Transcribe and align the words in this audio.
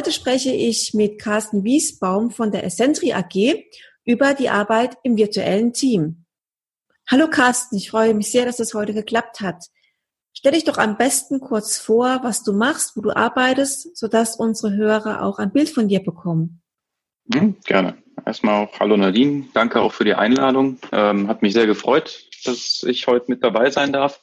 Heute 0.00 0.12
spreche 0.12 0.50
ich 0.50 0.94
mit 0.94 1.20
Carsten 1.20 1.62
Wiesbaum 1.62 2.30
von 2.30 2.50
der 2.50 2.64
Essentri 2.64 3.12
AG 3.12 3.66
über 4.06 4.32
die 4.32 4.48
Arbeit 4.48 4.96
im 5.02 5.18
virtuellen 5.18 5.74
Team. 5.74 6.24
Hallo 7.06 7.28
Carsten, 7.28 7.76
ich 7.76 7.90
freue 7.90 8.14
mich 8.14 8.30
sehr, 8.30 8.46
dass 8.46 8.60
es 8.60 8.72
heute 8.72 8.94
geklappt 8.94 9.42
hat. 9.42 9.62
Stell 10.32 10.52
dich 10.52 10.64
doch 10.64 10.78
am 10.78 10.96
besten 10.96 11.38
kurz 11.38 11.76
vor, 11.76 12.20
was 12.22 12.42
du 12.42 12.54
machst, 12.54 12.96
wo 12.96 13.02
du 13.02 13.14
arbeitest, 13.14 13.94
sodass 13.94 14.36
unsere 14.36 14.74
Hörer 14.74 15.22
auch 15.22 15.38
ein 15.38 15.52
Bild 15.52 15.68
von 15.68 15.86
dir 15.86 16.02
bekommen. 16.02 16.62
Mhm, 17.26 17.56
gerne. 17.66 17.98
Erstmal 18.24 18.64
auch 18.64 18.80
Hallo 18.80 18.96
Nadine, 18.96 19.48
danke 19.52 19.82
auch 19.82 19.92
für 19.92 20.04
die 20.04 20.14
Einladung. 20.14 20.78
Ähm, 20.92 21.28
hat 21.28 21.42
mich 21.42 21.52
sehr 21.52 21.66
gefreut, 21.66 22.24
dass 22.46 22.86
ich 22.88 23.06
heute 23.06 23.26
mit 23.28 23.44
dabei 23.44 23.68
sein 23.68 23.92
darf. 23.92 24.22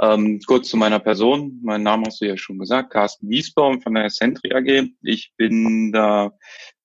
Ähm, 0.00 0.40
kurz 0.46 0.68
zu 0.68 0.76
meiner 0.76 1.00
Person. 1.00 1.58
Mein 1.62 1.82
Name 1.82 2.04
hast 2.06 2.20
du 2.20 2.26
ja 2.26 2.36
schon 2.36 2.58
gesagt, 2.58 2.90
Carsten 2.90 3.28
Wiesbaum 3.28 3.82
von 3.82 3.94
der 3.94 4.08
Centri 4.08 4.52
AG. 4.52 4.90
Ich 5.02 5.32
bin 5.36 5.92
da 5.92 6.32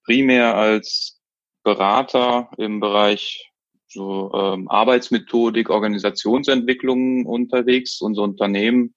primär 0.03 0.55
als 0.55 1.21
Berater 1.63 2.49
im 2.57 2.79
Bereich 2.79 3.53
so 3.87 4.31
ähm, 4.33 4.67
Arbeitsmethodik, 4.69 5.69
Organisationsentwicklung 5.69 7.25
unterwegs. 7.25 8.01
Unser 8.01 8.23
Unternehmen 8.23 8.95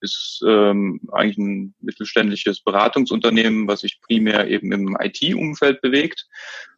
ist 0.00 0.42
ähm, 0.46 1.00
eigentlich 1.12 1.36
ein 1.36 1.74
mittelständisches 1.80 2.62
Beratungsunternehmen, 2.62 3.68
was 3.68 3.80
sich 3.80 4.00
primär 4.00 4.48
eben 4.48 4.72
im 4.72 4.96
IT-Umfeld 4.98 5.82
bewegt. 5.82 6.26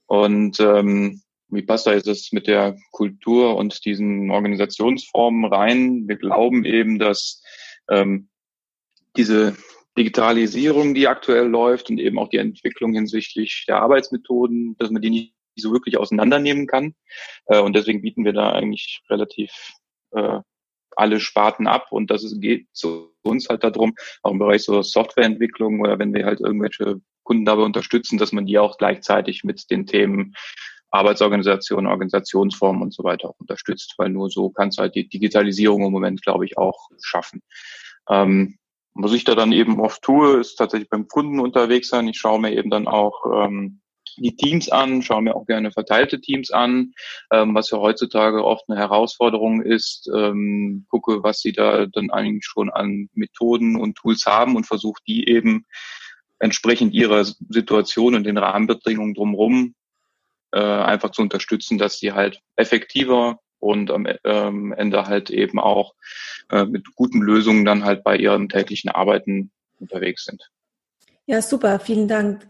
Und 0.07 0.59
ähm, 0.59 1.23
wie 1.51 1.63
passt 1.63 1.87
da 1.87 1.93
jetzt 1.93 2.07
das 2.07 2.33
mit 2.33 2.47
der 2.47 2.77
Kultur 2.93 3.57
und 3.57 3.85
diesen 3.85 4.31
Organisationsformen 4.31 5.45
rein? 5.53 6.09
Wir 6.09 6.17
glauben 6.17 6.65
eben, 6.65 6.99
dass 6.99 7.43
ähm, 7.89 8.29
diese 9.17 9.57
Digitalisierung, 9.99 10.95
die 10.95 11.09
aktuell 11.09 11.47
läuft 11.47 11.91
und 11.91 11.99
eben 11.99 12.19
auch 12.19 12.29
die 12.29 12.39
Entwicklung 12.39 12.93
hinsichtlich 12.95 13.65
der 13.69 13.83
Arbeitsmethoden, 13.83 14.77
dass 14.79 14.91
man 14.91 15.03
die 15.03 15.11
nicht 15.11 15.35
so 15.57 15.73
wirklich 15.73 15.99
auseinandernehmen 15.99 16.67
kann. 16.67 16.95
Äh, 17.47 17.61
und 17.61 17.75
deswegen 17.75 18.03
bieten 18.03 18.25
wir 18.25 18.33
da 18.33 18.53
eigentlich 18.53 19.03
relativ 19.11 19.51
äh, 20.13 20.41
alle 20.97 21.21
Sparten 21.21 21.67
ab 21.67 21.93
und 21.93 22.11
das 22.11 22.25
ist, 22.25 22.41
geht 22.41 22.69
zu 22.73 23.15
uns 23.23 23.49
halt 23.49 23.65
darum, 23.65 23.95
auch 24.23 24.33
im 24.33 24.39
Bereich 24.39 24.63
so 24.63 24.83
Softwareentwicklung 24.83 25.81
oder 25.81 25.99
wenn 25.99 26.15
wir 26.15 26.27
halt 26.27 26.41
irgendwelche 26.41 27.01
Kunden 27.23 27.45
dabei 27.45 27.63
unterstützen, 27.63 28.19
dass 28.19 28.33
man 28.33 28.47
die 28.47 28.59
auch 28.59 28.77
gleichzeitig 28.77 29.45
mit 29.45 29.71
den 29.71 29.87
Themen 29.87 30.35
Arbeitsorganisation, 30.91 31.87
Organisationsformen 31.87 32.83
und 32.83 32.93
so 32.93 33.05
weiter 33.05 33.31
auch 33.31 33.39
unterstützt, 33.39 33.95
weil 33.97 34.11
nur 34.11 34.31
so 34.31 34.51
kannst 34.51 34.79
du 34.79 34.83
halt 34.83 34.95
die 34.95 35.09
Digitalisierung 35.09 35.85
im 35.85 35.93
Moment, 35.93 36.23
glaube 36.23 36.45
ich, 36.45 36.59
auch 36.59 36.89
schaffen. 37.01 37.43
Ähm, 38.09 38.59
was 38.95 39.13
ich 39.13 39.25
da 39.25 39.35
dann 39.35 39.53
eben 39.53 39.81
oft 39.81 40.03
tue, 40.03 40.41
ist 40.41 40.57
tatsächlich 40.57 40.91
beim 40.91 41.07
Kunden 41.07 41.39
unterwegs 41.39 41.89
sein. 41.89 42.09
Ich 42.09 42.19
schaue 42.19 42.41
mir 42.41 42.53
eben 42.53 42.71
dann 42.71 42.89
auch 42.89 43.45
ähm, 43.45 43.81
die 44.17 44.35
Teams 44.35 44.69
an, 44.69 45.03
schaue 45.03 45.23
mir 45.23 45.37
auch 45.37 45.47
gerne 45.47 45.71
verteilte 45.71 46.21
Teams 46.21 46.51
an, 46.51 46.93
ähm, 47.33 47.55
was 47.55 47.71
ja 47.71 47.79
heutzutage 47.79 48.45
oft 48.45 48.65
eine 48.69 48.79
Herausforderung 48.79 49.63
ist, 49.63 50.11
ähm, 50.15 50.87
gucke, 50.89 51.23
was 51.23 51.41
sie 51.41 51.53
da 51.53 51.87
dann 51.87 52.11
eigentlich 52.11 52.45
schon 52.45 52.71
an 52.71 53.09
Methoden 53.15 53.77
und 53.77 53.97
Tools 53.97 54.27
haben 54.27 54.57
und 54.57 54.67
versuche 54.67 55.01
die 55.07 55.29
eben 55.29 55.67
entsprechend 56.41 56.95
ihrer 56.95 57.25
Situation 57.25 58.15
und 58.15 58.25
den 58.25 58.39
Rahmenbedingungen 58.39 59.15
drumherum 59.15 59.75
äh, 60.53 60.61
einfach 60.61 61.11
zu 61.11 61.23
unterstützen, 61.23 61.79
dass 61.79 61.99
sie 61.99 62.13
halt 62.13 62.41
effektiver 62.57 63.39
und 63.59 63.91
am 63.91 64.07
ähm, 64.25 64.73
Ende 64.73 65.07
halt 65.07 65.31
eben 65.31 65.61
auch 65.61 65.95
äh, 66.51 66.65
mit 66.65 66.95
guten 66.95 67.21
Lösungen 67.21 67.65
dann 67.65 67.85
halt 67.85 68.03
bei 68.03 68.17
ihrem 68.17 68.49
täglichen 68.49 68.91
Arbeiten 68.91 69.51
unterwegs 69.79 70.25
sind. 70.25 70.51
Ja, 71.27 71.43
super, 71.43 71.79
vielen 71.79 72.09
Dank. 72.09 72.47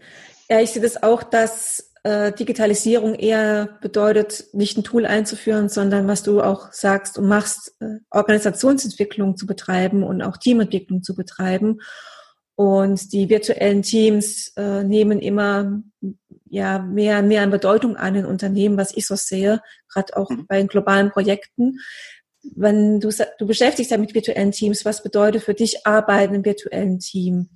Ja, 0.48 0.60
ich 0.60 0.70
sehe 0.70 0.82
das 0.82 1.02
auch, 1.02 1.22
dass 1.22 1.92
äh, 2.02 2.32
Digitalisierung 2.32 3.14
eher 3.14 3.78
bedeutet, 3.82 4.46
nicht 4.52 4.78
ein 4.78 4.84
Tool 4.84 5.04
einzuführen, 5.04 5.68
sondern 5.68 6.08
was 6.08 6.22
du 6.22 6.40
auch 6.40 6.72
sagst 6.72 7.18
und 7.18 7.28
machst, 7.28 7.74
äh, 7.80 7.98
Organisationsentwicklung 8.10 9.36
zu 9.36 9.46
betreiben 9.46 10.02
und 10.02 10.22
auch 10.22 10.38
Teamentwicklung 10.38 11.02
zu 11.02 11.14
betreiben. 11.14 11.80
Und 12.54 13.12
die 13.12 13.28
virtuellen 13.28 13.82
Teams 13.82 14.52
äh, 14.56 14.82
nehmen 14.82 15.18
immer 15.20 15.82
ja 16.50 16.80
mehr 16.80 17.22
mehr 17.22 17.42
an 17.42 17.50
Bedeutung 17.50 17.96
an 17.96 18.16
in 18.16 18.26
Unternehmen, 18.26 18.76
was 18.76 18.94
ich 18.94 19.06
so 19.06 19.14
sehe, 19.14 19.62
gerade 19.88 20.16
auch 20.16 20.28
mhm. 20.28 20.46
bei 20.46 20.62
globalen 20.64 21.10
Projekten. 21.10 21.78
Wenn 22.42 23.00
du 23.00 23.10
du 23.38 23.46
beschäftigst 23.46 23.90
ja 23.90 23.98
mit 23.98 24.14
virtuellen 24.14 24.50
Teams, 24.52 24.84
was 24.84 25.02
bedeutet 25.02 25.42
für 25.42 25.54
dich 25.54 25.86
Arbeiten 25.86 26.34
im 26.34 26.44
virtuellen 26.44 26.98
Team? 26.98 27.50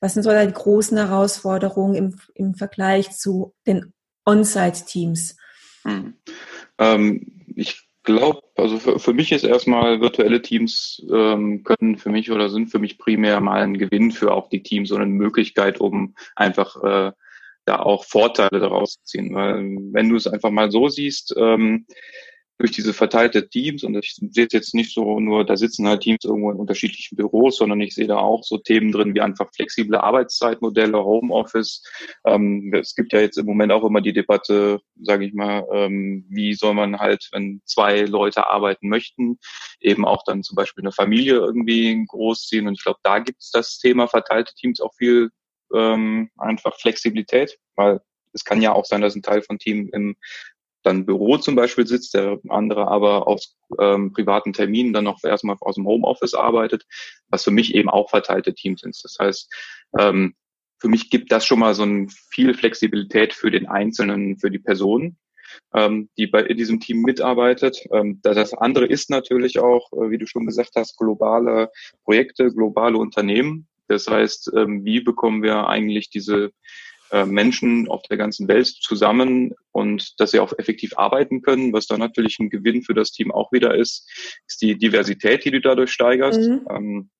Was 0.00 0.14
sind 0.14 0.22
so 0.22 0.30
deine 0.30 0.52
großen 0.52 0.98
Herausforderungen 0.98 1.94
im, 1.94 2.20
im 2.34 2.54
Vergleich 2.54 3.12
zu 3.12 3.54
den 3.66 3.94
On-Site-Teams? 4.26 5.36
Mhm. 5.84 6.14
Ähm, 6.78 7.46
ich 7.56 7.88
glaube, 8.02 8.42
also 8.56 8.78
für, 8.78 8.98
für 8.98 9.14
mich 9.14 9.32
ist 9.32 9.44
erstmal 9.44 10.00
virtuelle 10.02 10.42
Teams 10.42 11.02
ähm, 11.10 11.64
können 11.64 11.96
für 11.96 12.10
mich 12.10 12.30
oder 12.30 12.50
sind 12.50 12.70
für 12.70 12.78
mich 12.78 12.98
primär 12.98 13.40
mal 13.40 13.62
ein 13.62 13.78
Gewinn 13.78 14.12
für 14.12 14.32
auch 14.32 14.48
die 14.50 14.62
Teams 14.62 14.90
und 14.92 15.00
eine 15.00 15.10
Möglichkeit, 15.10 15.80
um 15.80 16.14
einfach 16.36 16.82
äh, 16.82 17.12
da 17.64 17.80
auch 17.80 18.04
Vorteile 18.04 18.60
daraus 18.60 19.02
ziehen. 19.04 19.34
Weil 19.34 19.76
wenn 19.92 20.08
du 20.08 20.16
es 20.16 20.26
einfach 20.26 20.50
mal 20.50 20.70
so 20.70 20.88
siehst, 20.88 21.34
ähm, 21.36 21.86
durch 22.58 22.70
diese 22.70 22.92
verteilte 22.92 23.48
Teams, 23.48 23.82
und 23.82 23.96
ich 23.96 24.14
sehe 24.30 24.46
jetzt 24.50 24.74
nicht 24.74 24.94
so 24.94 25.18
nur, 25.18 25.44
da 25.44 25.56
sitzen 25.56 25.88
halt 25.88 26.02
Teams 26.02 26.24
irgendwo 26.24 26.52
in 26.52 26.58
unterschiedlichen 26.58 27.16
Büros, 27.16 27.56
sondern 27.56 27.80
ich 27.80 27.94
sehe 27.94 28.06
da 28.06 28.18
auch 28.18 28.44
so 28.44 28.58
Themen 28.58 28.92
drin 28.92 29.14
wie 29.14 29.20
einfach 29.20 29.50
flexible 29.54 29.98
Arbeitszeitmodelle, 29.98 31.02
Homeoffice. 31.02 31.82
Ähm, 32.24 32.72
es 32.72 32.94
gibt 32.94 33.12
ja 33.12 33.20
jetzt 33.20 33.38
im 33.38 33.46
Moment 33.46 33.72
auch 33.72 33.84
immer 33.84 34.00
die 34.00 34.12
Debatte, 34.12 34.80
sage 35.02 35.26
ich 35.26 35.34
mal, 35.34 35.66
ähm, 35.72 36.26
wie 36.28 36.54
soll 36.54 36.74
man 36.74 37.00
halt, 37.00 37.28
wenn 37.32 37.60
zwei 37.64 38.02
Leute 38.02 38.46
arbeiten 38.46 38.88
möchten, 38.88 39.38
eben 39.80 40.04
auch 40.04 40.22
dann 40.24 40.44
zum 40.44 40.54
Beispiel 40.54 40.84
eine 40.84 40.92
Familie 40.92 41.34
irgendwie 41.34 42.04
großziehen. 42.06 42.68
Und 42.68 42.74
ich 42.74 42.84
glaube, 42.84 43.00
da 43.02 43.18
gibt 43.18 43.42
es 43.42 43.50
das 43.50 43.78
Thema 43.78 44.06
verteilte 44.06 44.54
Teams 44.54 44.80
auch 44.80 44.94
viel 44.94 45.30
ähm, 45.74 46.30
einfach 46.38 46.78
Flexibilität, 46.78 47.58
weil 47.76 48.00
es 48.32 48.44
kann 48.44 48.62
ja 48.62 48.72
auch 48.72 48.84
sein, 48.84 49.00
dass 49.00 49.14
ein 49.14 49.22
Teil 49.22 49.42
von 49.42 49.58
Team 49.58 49.90
im 49.92 50.16
dann 50.84 51.06
Büro 51.06 51.38
zum 51.38 51.54
Beispiel 51.54 51.86
sitzt, 51.86 52.14
der 52.14 52.38
andere 52.48 52.88
aber 52.88 53.26
aus 53.26 53.56
ähm, 53.80 54.12
privaten 54.12 54.52
Terminen 54.52 54.92
dann 54.92 55.04
noch 55.04 55.24
erstmal 55.24 55.56
aus 55.60 55.76
dem 55.76 55.86
Homeoffice 55.86 56.34
arbeitet, 56.34 56.84
was 57.28 57.42
für 57.42 57.50
mich 57.50 57.74
eben 57.74 57.88
auch 57.88 58.10
verteilte 58.10 58.54
Teams 58.54 58.82
sind. 58.82 58.94
Das 59.02 59.16
heißt, 59.18 59.50
ähm, 59.98 60.34
für 60.78 60.88
mich 60.88 61.08
gibt 61.08 61.32
das 61.32 61.46
schon 61.46 61.60
mal 61.60 61.74
so 61.74 61.84
ein 61.84 62.10
viel 62.10 62.52
Flexibilität 62.52 63.32
für 63.32 63.50
den 63.50 63.66
Einzelnen, 63.66 64.38
für 64.38 64.50
die 64.50 64.58
Person, 64.58 65.16
ähm, 65.72 66.10
die 66.18 66.26
bei 66.26 66.42
in 66.42 66.58
diesem 66.58 66.80
Team 66.80 67.00
mitarbeitet. 67.00 67.78
Ähm, 67.90 68.20
das 68.22 68.52
andere 68.52 68.86
ist 68.86 69.08
natürlich 69.08 69.58
auch, 69.58 69.90
äh, 69.92 70.10
wie 70.10 70.18
du 70.18 70.26
schon 70.26 70.44
gesagt 70.44 70.72
hast, 70.76 70.98
globale 70.98 71.70
Projekte, 72.04 72.52
globale 72.52 72.98
Unternehmen. 72.98 73.66
Das 73.88 74.06
heißt, 74.06 74.52
ähm, 74.56 74.84
wie 74.84 75.00
bekommen 75.00 75.42
wir 75.42 75.68
eigentlich 75.68 76.10
diese 76.10 76.50
äh, 77.10 77.26
Menschen 77.26 77.88
auf 77.88 78.02
der 78.02 78.16
ganzen 78.16 78.48
Welt 78.48 78.66
zusammen 78.66 79.54
und 79.72 80.18
dass 80.18 80.32
sie 80.32 80.40
auch 80.40 80.52
effektiv 80.58 80.98
arbeiten 80.98 81.42
können. 81.42 81.72
Was 81.72 81.86
dann 81.86 82.00
natürlich 82.00 82.38
ein 82.38 82.50
Gewinn 82.50 82.82
für 82.82 82.94
das 82.94 83.12
Team 83.12 83.30
auch 83.30 83.52
wieder 83.52 83.74
ist, 83.74 84.10
ist 84.46 84.62
die 84.62 84.76
Diversität, 84.76 85.44
die 85.44 85.50
du 85.50 85.60
dadurch 85.60 85.92
steigerst. 85.92 86.40
Mhm. 86.40 87.10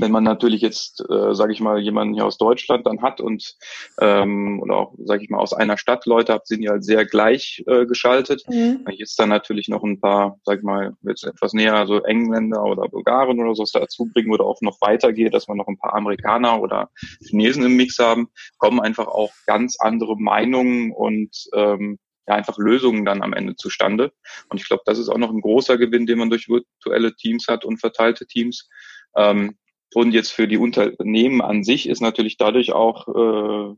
Wenn 0.00 0.12
man 0.12 0.24
natürlich 0.24 0.60
jetzt, 0.62 1.04
äh, 1.08 1.34
sage 1.34 1.52
ich 1.52 1.60
mal, 1.60 1.78
jemanden 1.78 2.14
hier 2.14 2.26
aus 2.26 2.38
Deutschland 2.38 2.86
dann 2.86 3.02
hat 3.02 3.20
und 3.20 3.56
ähm, 4.00 4.60
oder 4.62 4.76
auch, 4.76 4.94
sage 5.04 5.22
ich 5.22 5.30
mal, 5.30 5.38
aus 5.38 5.52
einer 5.52 5.78
Stadt 5.78 6.06
Leute 6.06 6.32
hat, 6.32 6.46
sind 6.46 6.62
die 6.62 6.68
halt 6.68 6.84
sehr 6.84 7.04
gleich 7.04 7.62
äh, 7.66 7.86
geschaltet. 7.86 8.42
Mhm. 8.48 8.84
Jetzt 8.90 9.18
dann 9.18 9.28
natürlich 9.28 9.68
noch 9.68 9.82
ein 9.82 10.00
paar, 10.00 10.38
sag 10.44 10.58
ich 10.58 10.64
mal, 10.64 10.94
jetzt 11.02 11.24
etwas 11.24 11.52
näher, 11.52 11.74
also 11.74 12.02
Engländer 12.02 12.62
oder 12.64 12.88
Bulgaren 12.88 13.40
oder 13.40 13.54
so 13.54 13.64
dazu 13.72 14.08
bringen 14.12 14.32
oder 14.32 14.44
auch 14.44 14.60
noch 14.60 14.80
weitergeht, 14.80 15.34
dass 15.34 15.48
man 15.48 15.56
noch 15.56 15.68
ein 15.68 15.78
paar 15.78 15.94
Amerikaner 15.94 16.60
oder 16.60 16.90
Chinesen 17.26 17.64
im 17.64 17.76
Mix 17.76 17.98
haben, 17.98 18.28
kommen 18.58 18.80
einfach 18.80 19.06
auch 19.06 19.32
ganz 19.46 19.76
andere 19.78 20.16
Meinungen 20.18 20.92
und 20.92 21.30
ähm, 21.54 21.98
ja, 22.30 22.36
einfach 22.36 22.58
Lösungen 22.58 23.04
dann 23.04 23.22
am 23.22 23.32
Ende 23.32 23.56
zustande. 23.56 24.12
Und 24.48 24.60
ich 24.60 24.68
glaube, 24.68 24.82
das 24.86 24.98
ist 24.98 25.08
auch 25.08 25.18
noch 25.18 25.30
ein 25.30 25.40
großer 25.40 25.78
Gewinn, 25.78 26.06
den 26.06 26.18
man 26.18 26.30
durch 26.30 26.48
virtuelle 26.48 27.14
Teams 27.16 27.48
hat 27.48 27.64
und 27.64 27.78
verteilte 27.78 28.26
Teams. 28.26 28.68
Ähm, 29.16 29.56
und 29.94 30.12
jetzt 30.12 30.32
für 30.32 30.46
die 30.46 30.58
Unternehmen 30.58 31.40
an 31.40 31.64
sich 31.64 31.88
ist 31.88 32.00
natürlich 32.00 32.36
dadurch 32.36 32.72
auch 32.72 33.08
äh, 33.08 33.74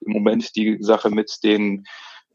im 0.00 0.12
Moment 0.12 0.54
die 0.56 0.78
Sache 0.80 1.10
mit 1.10 1.38
den, 1.44 1.84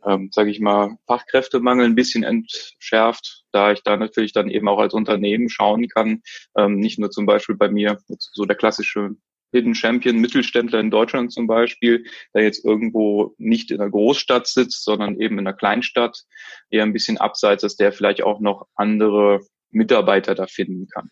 ähm, 0.05 0.29
sage 0.31 0.49
ich 0.49 0.59
mal, 0.59 0.97
Fachkräftemangel 1.07 1.85
ein 1.85 1.95
bisschen 1.95 2.23
entschärft, 2.23 3.43
da 3.51 3.71
ich 3.71 3.83
da 3.83 3.97
natürlich 3.97 4.33
dann 4.33 4.49
eben 4.49 4.67
auch 4.67 4.79
als 4.79 4.93
Unternehmen 4.93 5.49
schauen 5.49 5.87
kann, 5.87 6.21
ähm, 6.57 6.79
nicht 6.79 6.99
nur 6.99 7.11
zum 7.11 7.25
Beispiel 7.25 7.55
bei 7.55 7.69
mir, 7.69 7.99
so 8.07 8.45
der 8.45 8.55
klassische 8.55 9.15
Hidden 9.51 9.75
Champion 9.75 10.17
Mittelständler 10.17 10.79
in 10.79 10.91
Deutschland 10.91 11.31
zum 11.31 11.47
Beispiel, 11.47 12.05
der 12.33 12.43
jetzt 12.43 12.63
irgendwo 12.63 13.33
nicht 13.37 13.71
in 13.71 13.81
einer 13.81 13.89
Großstadt 13.89 14.47
sitzt, 14.47 14.83
sondern 14.83 15.19
eben 15.19 15.39
in 15.39 15.47
einer 15.47 15.57
Kleinstadt, 15.57 16.23
eher 16.69 16.83
ein 16.83 16.93
bisschen 16.93 17.17
abseits, 17.17 17.63
dass 17.63 17.75
der 17.75 17.91
vielleicht 17.91 18.21
auch 18.21 18.39
noch 18.39 18.67
andere 18.75 19.41
Mitarbeiter 19.71 20.35
da 20.35 20.45
finden 20.45 20.87
kann. 20.87 21.09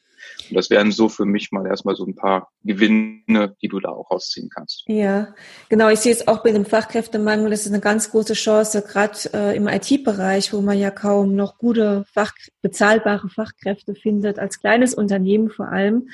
Und 0.49 0.55
das 0.55 0.69
wären 0.69 0.91
so 0.91 1.09
für 1.09 1.25
mich 1.25 1.51
mal 1.51 1.65
erstmal 1.65 1.95
so 1.95 2.05
ein 2.05 2.15
paar 2.15 2.49
Gewinne, 2.63 3.55
die 3.61 3.67
du 3.67 3.79
da 3.79 3.89
auch 3.89 4.11
rausziehen 4.11 4.49
kannst. 4.49 4.83
Ja, 4.87 5.33
genau. 5.69 5.89
Ich 5.89 5.99
sehe 5.99 6.11
es 6.11 6.27
auch 6.27 6.43
bei 6.43 6.51
dem 6.51 6.65
Fachkräftemangel. 6.65 7.49
Das 7.49 7.65
ist 7.65 7.71
eine 7.71 7.81
ganz 7.81 8.11
große 8.11 8.33
Chance, 8.33 8.81
gerade 8.81 9.17
äh, 9.33 9.55
im 9.55 9.67
IT-Bereich, 9.67 10.53
wo 10.53 10.61
man 10.61 10.77
ja 10.77 10.91
kaum 10.91 11.35
noch 11.35 11.57
gute, 11.57 12.05
Fach, 12.13 12.33
bezahlbare 12.61 13.29
Fachkräfte 13.29 13.95
findet, 13.95 14.39
als 14.39 14.59
kleines 14.59 14.93
Unternehmen 14.93 15.49
vor 15.49 15.67
allem. 15.69 16.09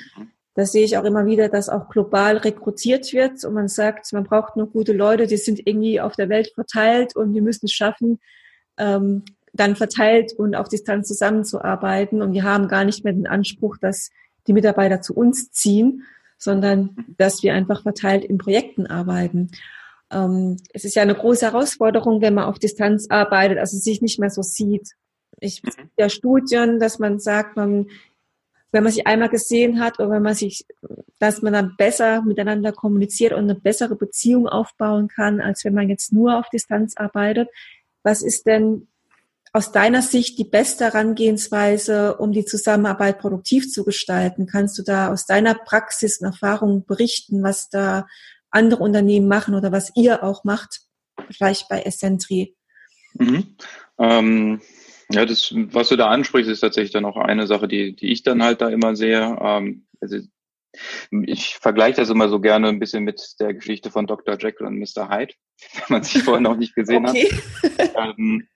Da 0.54 0.66
sehe 0.66 0.84
ich 0.84 0.96
auch 0.96 1.04
immer 1.04 1.26
wieder, 1.26 1.48
dass 1.48 1.68
auch 1.68 1.88
global 1.88 2.36
rekrutiert 2.36 3.12
wird 3.12 3.44
und 3.44 3.54
man 3.54 3.66
sagt, 3.66 4.12
man 4.12 4.22
braucht 4.22 4.56
nur 4.56 4.68
gute 4.68 4.92
Leute, 4.92 5.26
die 5.26 5.36
sind 5.36 5.66
irgendwie 5.66 6.00
auf 6.00 6.14
der 6.14 6.28
Welt 6.28 6.52
verteilt 6.54 7.16
und 7.16 7.34
wir 7.34 7.42
müssen 7.42 7.66
es 7.66 7.72
schaffen, 7.72 8.20
ähm, 8.78 9.24
dann 9.54 9.76
verteilt 9.76 10.32
und 10.32 10.54
auf 10.54 10.68
Distanz 10.68 11.08
zusammenzuarbeiten. 11.08 12.20
Und 12.20 12.32
wir 12.32 12.42
haben 12.42 12.68
gar 12.68 12.84
nicht 12.84 13.04
mehr 13.04 13.12
den 13.12 13.26
Anspruch, 13.26 13.76
dass 13.78 14.10
die 14.46 14.52
Mitarbeiter 14.52 15.00
zu 15.00 15.14
uns 15.14 15.50
ziehen, 15.52 16.02
sondern 16.36 16.96
dass 17.16 17.42
wir 17.42 17.54
einfach 17.54 17.82
verteilt 17.82 18.24
in 18.24 18.36
Projekten 18.36 18.86
arbeiten. 18.86 19.50
Ähm, 20.10 20.56
es 20.72 20.84
ist 20.84 20.96
ja 20.96 21.02
eine 21.02 21.14
große 21.14 21.46
Herausforderung, 21.46 22.20
wenn 22.20 22.34
man 22.34 22.44
auf 22.44 22.58
Distanz 22.58 23.06
arbeitet, 23.08 23.58
also 23.58 23.78
sich 23.78 24.02
nicht 24.02 24.18
mehr 24.18 24.30
so 24.30 24.42
sieht. 24.42 24.90
Ich 25.40 25.62
mhm. 25.62 25.70
ja 25.96 26.08
Studien, 26.08 26.80
dass 26.80 26.98
man 26.98 27.20
sagt, 27.20 27.56
man, 27.56 27.86
wenn 28.72 28.82
man 28.82 28.92
sich 28.92 29.06
einmal 29.06 29.28
gesehen 29.28 29.80
hat 29.80 30.00
oder 30.00 30.10
wenn 30.10 30.22
man 30.22 30.34
sich, 30.34 30.66
dass 31.20 31.42
man 31.42 31.52
dann 31.52 31.76
besser 31.78 32.22
miteinander 32.22 32.72
kommuniziert 32.72 33.32
und 33.32 33.44
eine 33.44 33.54
bessere 33.54 33.94
Beziehung 33.94 34.48
aufbauen 34.48 35.06
kann, 35.08 35.40
als 35.40 35.64
wenn 35.64 35.74
man 35.74 35.88
jetzt 35.88 36.12
nur 36.12 36.38
auf 36.38 36.50
Distanz 36.50 36.96
arbeitet. 36.96 37.48
Was 38.02 38.20
ist 38.20 38.46
denn 38.46 38.88
aus 39.54 39.70
deiner 39.70 40.02
Sicht 40.02 40.36
die 40.38 40.44
beste 40.44 40.84
Herangehensweise, 40.84 42.16
um 42.16 42.32
die 42.32 42.44
Zusammenarbeit 42.44 43.20
produktiv 43.20 43.70
zu 43.70 43.84
gestalten? 43.84 44.46
Kannst 44.46 44.76
du 44.78 44.82
da 44.82 45.12
aus 45.12 45.26
deiner 45.26 45.54
Praxis 45.54 46.20
und 46.20 46.26
Erfahrung 46.26 46.84
berichten, 46.86 47.40
was 47.44 47.68
da 47.70 48.08
andere 48.50 48.82
Unternehmen 48.82 49.28
machen 49.28 49.54
oder 49.54 49.70
was 49.70 49.92
ihr 49.94 50.24
auch 50.24 50.42
macht, 50.42 50.80
vielleicht 51.30 51.68
bei 51.68 51.82
Essentri? 51.82 52.56
Mhm. 53.14 53.56
Ähm, 53.96 54.60
ja, 55.12 55.24
das, 55.24 55.54
was 55.54 55.88
du 55.88 55.94
da 55.94 56.08
ansprichst, 56.08 56.50
ist 56.50 56.60
tatsächlich 56.60 56.92
dann 56.92 57.04
auch 57.04 57.16
eine 57.16 57.46
Sache, 57.46 57.68
die, 57.68 57.94
die 57.94 58.10
ich 58.10 58.24
dann 58.24 58.42
halt 58.42 58.60
da 58.60 58.68
immer 58.68 58.96
sehe. 58.96 59.38
Ähm, 59.40 59.86
also 60.00 60.18
ich 61.26 61.54
vergleiche 61.54 62.00
das 62.00 62.10
immer 62.10 62.28
so 62.28 62.40
gerne 62.40 62.70
ein 62.70 62.80
bisschen 62.80 63.04
mit 63.04 63.36
der 63.38 63.54
Geschichte 63.54 63.92
von 63.92 64.08
Dr. 64.08 64.36
Jekyll 64.36 64.66
und 64.66 64.80
Mr. 64.80 65.08
Hyde, 65.08 65.34
wenn 65.74 65.84
man 65.88 66.02
sich 66.02 66.22
vorher 66.22 66.40
noch 66.40 66.56
nicht 66.56 66.74
gesehen 66.74 67.06
okay. 67.06 67.30
hat. 67.32 68.18
Ähm, 68.18 68.46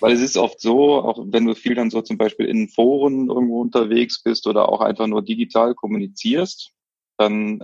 weil 0.00 0.12
es 0.12 0.22
ist 0.22 0.36
oft 0.36 0.60
so, 0.60 1.02
auch 1.02 1.18
wenn 1.26 1.46
du 1.46 1.54
viel 1.54 1.74
dann 1.74 1.90
so 1.90 2.00
zum 2.02 2.18
Beispiel 2.18 2.46
in 2.46 2.68
Foren 2.68 3.28
irgendwo 3.28 3.60
unterwegs 3.60 4.22
bist 4.22 4.46
oder 4.46 4.68
auch 4.68 4.80
einfach 4.80 5.06
nur 5.06 5.22
digital 5.22 5.74
kommunizierst, 5.74 6.72
dann 7.18 7.62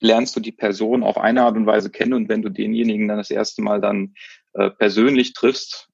lernst 0.00 0.36
du 0.36 0.40
die 0.40 0.52
Person 0.52 1.02
auf 1.02 1.16
eine 1.16 1.42
Art 1.42 1.56
und 1.56 1.66
Weise 1.66 1.90
kennen 1.90 2.12
und 2.12 2.28
wenn 2.28 2.42
du 2.42 2.50
denjenigen 2.50 3.08
dann 3.08 3.18
das 3.18 3.30
erste 3.30 3.62
Mal 3.62 3.80
dann 3.80 4.14
äh, 4.52 4.70
persönlich 4.70 5.32
triffst, 5.32 5.88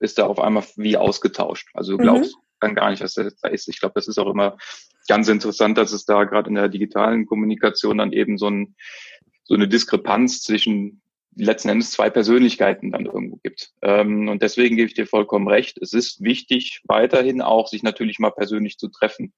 ist 0.00 0.18
er 0.18 0.28
auf 0.28 0.38
einmal 0.38 0.64
wie 0.76 0.96
ausgetauscht. 0.96 1.68
Also 1.74 1.92
du 1.92 1.98
glaubst 1.98 2.34
mhm. 2.34 2.40
dann 2.60 2.74
gar 2.74 2.90
nicht, 2.90 3.02
was 3.02 3.14
da 3.14 3.48
ist. 3.48 3.68
Ich 3.68 3.80
glaube, 3.80 3.94
das 3.94 4.08
ist 4.08 4.18
auch 4.18 4.30
immer 4.30 4.56
ganz 5.08 5.28
interessant, 5.28 5.78
dass 5.78 5.92
es 5.92 6.04
da 6.04 6.24
gerade 6.24 6.48
in 6.48 6.56
der 6.56 6.68
digitalen 6.68 7.26
Kommunikation 7.26 7.98
dann 7.98 8.12
eben 8.12 8.38
so, 8.38 8.48
ein, 8.48 8.76
so 9.44 9.54
eine 9.54 9.68
Diskrepanz 9.68 10.42
zwischen 10.42 11.02
letzten 11.36 11.68
Endes 11.68 11.90
zwei 11.90 12.10
Persönlichkeiten 12.10 12.92
dann 12.92 13.06
irgendwo 13.06 13.36
gibt. 13.42 13.72
Ähm, 13.82 14.28
und 14.28 14.42
deswegen 14.42 14.76
gebe 14.76 14.88
ich 14.88 14.94
dir 14.94 15.06
vollkommen 15.06 15.48
recht. 15.48 15.78
Es 15.80 15.92
ist 15.92 16.22
wichtig, 16.22 16.80
weiterhin 16.84 17.40
auch 17.42 17.66
sich 17.66 17.82
natürlich 17.82 18.18
mal 18.18 18.30
persönlich 18.30 18.78
zu 18.78 18.88
treffen. 18.88 19.32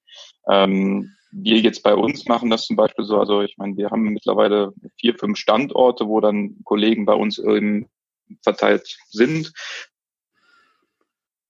Ähm, 0.48 1.12
wir 1.32 1.58
jetzt 1.58 1.82
bei 1.82 1.94
uns 1.94 2.26
machen 2.26 2.50
das 2.50 2.66
zum 2.66 2.76
Beispiel 2.76 3.04
so, 3.04 3.18
also 3.18 3.42
ich 3.42 3.56
meine, 3.58 3.76
wir 3.76 3.90
haben 3.90 4.12
mittlerweile 4.12 4.72
vier, 4.98 5.14
fünf 5.14 5.38
Standorte, 5.38 6.06
wo 6.06 6.20
dann 6.20 6.56
Kollegen 6.64 7.04
bei 7.04 7.14
uns 7.14 7.38
eben 7.38 7.88
verteilt 8.42 8.96
sind. 9.08 9.52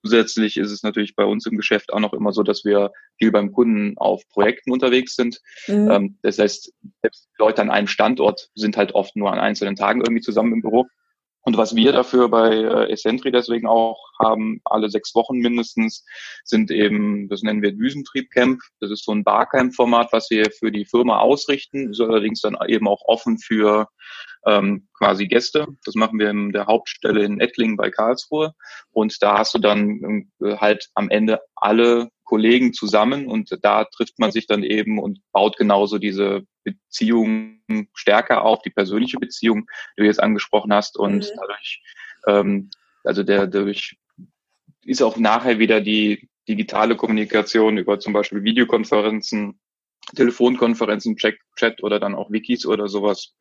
Zusätzlich 0.06 0.56
ist 0.56 0.70
es 0.70 0.84
natürlich 0.84 1.16
bei 1.16 1.24
uns 1.24 1.46
im 1.46 1.56
Geschäft 1.56 1.92
auch 1.92 1.98
noch 1.98 2.12
immer 2.12 2.32
so, 2.32 2.44
dass 2.44 2.64
wir 2.64 2.92
viel 3.18 3.32
beim 3.32 3.50
Kunden 3.50 3.98
auf 3.98 4.22
Projekten 4.28 4.70
unterwegs 4.70 5.16
sind. 5.16 5.40
Mhm. 5.66 5.90
Ähm, 5.90 6.18
das 6.22 6.38
heißt, 6.38 6.72
selbst 7.02 7.28
Leute 7.38 7.62
an 7.62 7.70
einem 7.70 7.88
Standort 7.88 8.50
sind 8.54 8.76
halt 8.76 8.94
oft 8.94 9.16
nur 9.16 9.32
an 9.32 9.40
einzelnen 9.40 9.74
Tagen 9.74 10.02
irgendwie 10.02 10.22
zusammen 10.22 10.52
im 10.52 10.62
Büro. 10.62 10.86
Und 11.46 11.56
was 11.56 11.76
wir 11.76 11.92
dafür 11.92 12.28
bei 12.28 12.56
äh, 12.56 12.90
Essentri 12.90 13.30
deswegen 13.30 13.68
auch 13.68 14.10
haben, 14.18 14.60
alle 14.64 14.90
sechs 14.90 15.14
Wochen 15.14 15.38
mindestens, 15.38 16.04
sind 16.42 16.72
eben, 16.72 17.28
das 17.28 17.42
nennen 17.42 17.62
wir 17.62 17.70
Düsentriebcamp. 17.70 18.60
Das 18.80 18.90
ist 18.90 19.04
so 19.04 19.12
ein 19.12 19.22
Barcamp-Format, 19.22 20.08
was 20.10 20.28
wir 20.28 20.50
für 20.50 20.72
die 20.72 20.84
Firma 20.84 21.20
ausrichten, 21.20 21.90
ist 21.90 22.00
allerdings 22.00 22.40
dann 22.40 22.56
eben 22.66 22.88
auch 22.88 23.02
offen 23.04 23.38
für 23.38 23.86
ähm, 24.44 24.88
quasi 24.98 25.28
Gäste. 25.28 25.68
Das 25.84 25.94
machen 25.94 26.18
wir 26.18 26.30
in 26.30 26.50
der 26.50 26.66
Hauptstelle 26.66 27.22
in 27.22 27.38
Ettlingen 27.38 27.76
bei 27.76 27.90
Karlsruhe. 27.90 28.52
Und 28.90 29.22
da 29.22 29.38
hast 29.38 29.54
du 29.54 29.60
dann 29.60 30.28
äh, 30.42 30.56
halt 30.56 30.88
am 30.94 31.10
Ende 31.10 31.42
alle 31.54 32.08
Kollegen 32.26 32.74
zusammen 32.74 33.26
und 33.26 33.56
da 33.62 33.84
trifft 33.84 34.18
man 34.18 34.32
sich 34.32 34.46
dann 34.46 34.62
eben 34.62 34.98
und 34.98 35.20
baut 35.32 35.56
genauso 35.56 35.98
diese 35.98 36.42
Beziehung 36.64 37.60
stärker 37.94 38.44
auf, 38.44 38.60
die 38.62 38.70
persönliche 38.70 39.18
Beziehung, 39.18 39.66
die 39.96 40.02
du 40.02 40.06
jetzt 40.06 40.22
angesprochen 40.22 40.74
hast. 40.74 40.98
Und 40.98 41.24
mhm. 41.24 41.38
dadurch, 41.40 41.82
ähm, 42.26 42.70
also 43.04 43.22
der, 43.22 43.46
dadurch 43.46 43.96
ist 44.84 45.02
auch 45.02 45.16
nachher 45.16 45.58
wieder 45.58 45.80
die 45.80 46.28
digitale 46.48 46.96
Kommunikation 46.96 47.78
über 47.78 47.98
zum 48.00 48.12
Beispiel 48.12 48.42
Videokonferenzen, 48.42 49.58
Telefonkonferenzen, 50.14 51.16
Chat, 51.16 51.36
Chat 51.56 51.82
oder 51.82 51.98
dann 51.98 52.14
auch 52.14 52.30
Wikis 52.30 52.66
oder 52.66 52.88
sowas 52.88 53.34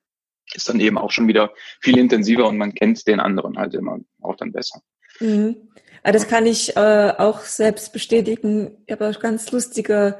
ist 0.54 0.70
dann 0.70 0.80
eben 0.80 0.98
auch 0.98 1.12
schon 1.12 1.28
wieder 1.28 1.54
viel 1.82 1.98
intensiver 1.98 2.48
und 2.48 2.58
man 2.58 2.74
kennt 2.74 3.08
den 3.08 3.20
anderen 3.20 3.58
halt 3.58 3.74
immer 3.74 4.00
auch 4.22 4.36
dann 4.36 4.52
besser. 4.52 4.82
Mhm. 5.20 5.70
Das 6.12 6.28
kann 6.28 6.46
ich 6.46 6.76
äh, 6.78 7.14
auch 7.18 7.40
selbst 7.42 7.92
bestätigen. 7.92 8.78
Ich 8.86 8.92
habe 8.92 9.10
auch 9.10 9.20
ganz 9.20 9.52
lustige, 9.52 10.18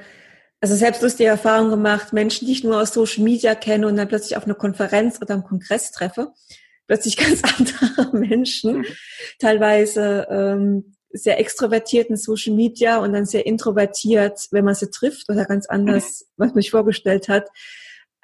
also 0.60 0.76
selbst 0.76 1.04
lustige 1.04 1.30
Erfahrungen 1.30 1.70
gemacht, 1.70 2.12
Menschen, 2.12 2.48
die 2.48 2.54
ich 2.54 2.64
nur 2.64 2.82
aus 2.82 2.94
Social 2.94 3.24
Media 3.24 3.54
kenne 3.54 3.88
und 3.88 3.96
dann 3.96 4.08
plötzlich 4.08 4.36
auf 4.36 4.46
einer 4.46 4.56
Konferenz 4.56 5.20
oder 5.22 5.36
einem 5.36 5.44
Kongress 5.44 5.92
treffe. 5.92 6.34
Plötzlich 6.88 7.18
ganz 7.18 7.42
andere 7.58 8.18
Menschen, 8.18 8.78
mhm. 8.78 8.86
teilweise 9.40 10.28
ähm, 10.30 10.96
sehr 11.12 11.40
extrovertiert 11.40 12.10
in 12.10 12.18
Social 12.18 12.54
Media 12.54 12.98
und 12.98 13.14
dann 13.14 13.26
sehr 13.26 13.46
introvertiert, 13.46 14.48
wenn 14.52 14.66
man 14.66 14.76
sie 14.76 14.90
trifft 14.90 15.30
oder 15.30 15.46
ganz 15.46 15.68
anders, 15.68 16.22
mhm. 16.22 16.44
was 16.44 16.54
man 16.54 16.62
sich 16.62 16.72
vorgestellt 16.72 17.30
hat 17.30 17.50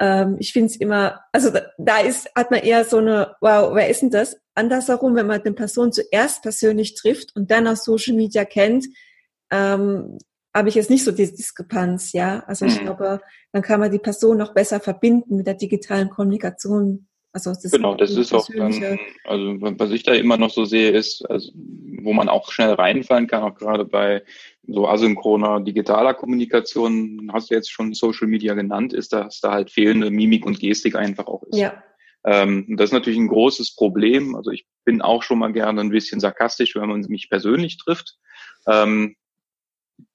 ähm, 0.02 0.38
ich 0.40 0.52
finde 0.52 0.66
es 0.66 0.76
immer, 0.76 1.22
also 1.32 1.52
da, 1.52 1.62
da, 1.78 2.00
ist, 2.00 2.28
hat 2.36 2.50
man 2.50 2.62
eher 2.62 2.84
so 2.84 2.98
eine, 2.98 3.36
wow, 3.40 3.74
wer 3.76 3.88
ist 3.88 4.02
denn 4.02 4.10
das? 4.10 4.36
Andersherum, 4.56 5.16
wenn 5.16 5.28
man 5.28 5.44
den 5.44 5.54
Person 5.54 5.94
zuerst 5.94 6.42
persönlich 6.42 6.96
trifft 6.96 7.36
und 7.36 7.52
dann 7.52 7.68
auf 7.68 7.78
Social 7.78 8.16
Media 8.16 8.44
kennt, 8.44 8.88
ähm, 9.52 10.18
habe 10.54 10.70
ich 10.70 10.76
jetzt 10.76 10.90
nicht 10.90 11.04
so 11.04 11.12
diese 11.12 11.36
Diskrepanz, 11.36 12.14
ja. 12.14 12.44
Also 12.48 12.66
ich 12.66 12.82
mhm. 12.82 12.86
glaube, 12.86 13.22
dann 13.54 13.62
kann 13.62 13.80
man 13.80 13.92
die 13.92 14.00
Person 14.00 14.38
noch 14.38 14.56
besser 14.56 14.80
verbinden 14.80 15.38
mit 15.38 15.46
der 15.46 15.54
digitalen 15.54 16.10
Kommunikation. 16.10 17.08
Also 17.34 17.52
das 17.52 17.72
genau, 17.72 17.96
das 17.96 18.12
ist 18.12 18.34
auch 18.34 18.48
dann, 18.54 19.00
also 19.24 19.56
was 19.62 19.92
ich 19.92 20.04
da 20.04 20.14
immer 20.14 20.36
noch 20.36 20.50
so 20.50 20.66
sehe, 20.66 20.92
ist, 20.92 21.30
also, 21.30 21.52
wo 22.02 22.12
man 22.12 22.28
auch 22.28 22.52
schnell 22.52 22.74
reinfallen 22.74 23.28
kann, 23.28 23.44
auch 23.44 23.56
gerade 23.56 23.86
bei 23.86 24.24
so 24.68 24.88
asynchroner 24.88 25.62
digitaler 25.62 26.14
Kommunikation, 26.14 27.32
hast 27.32 27.50
du 27.50 27.56
jetzt 27.56 27.72
schon 27.72 27.94
Social 27.94 28.28
Media 28.28 28.54
genannt, 28.54 28.92
ist, 28.92 29.14
dass 29.14 29.40
da 29.40 29.52
halt 29.52 29.72
fehlende 29.72 30.12
Mimik 30.12 30.46
und 30.46 30.60
Gestik 30.60 30.96
einfach 30.96 31.28
auch 31.28 31.44
ist. 31.44 31.58
Ja. 31.58 31.82
Ähm, 32.26 32.66
das 32.78 32.90
ist 32.90 32.94
natürlich 32.94 33.20
ein 33.20 33.30
großes 33.30 33.76
Problem. 33.76 34.36
Also 34.36 34.52
ich 34.52 34.68
bin 34.84 35.02
auch 35.02 35.24
schon 35.24 35.40
mal 35.40 35.54
gerne 35.54 35.82
ein 35.82 35.90
bisschen 35.90 36.20
sarkastisch, 36.20 36.76
wenn 36.76 36.90
man 36.90 37.02
mich 37.02 37.30
persönlich 37.30 37.78
trifft. 37.78 38.18
Ähm, 38.68 39.16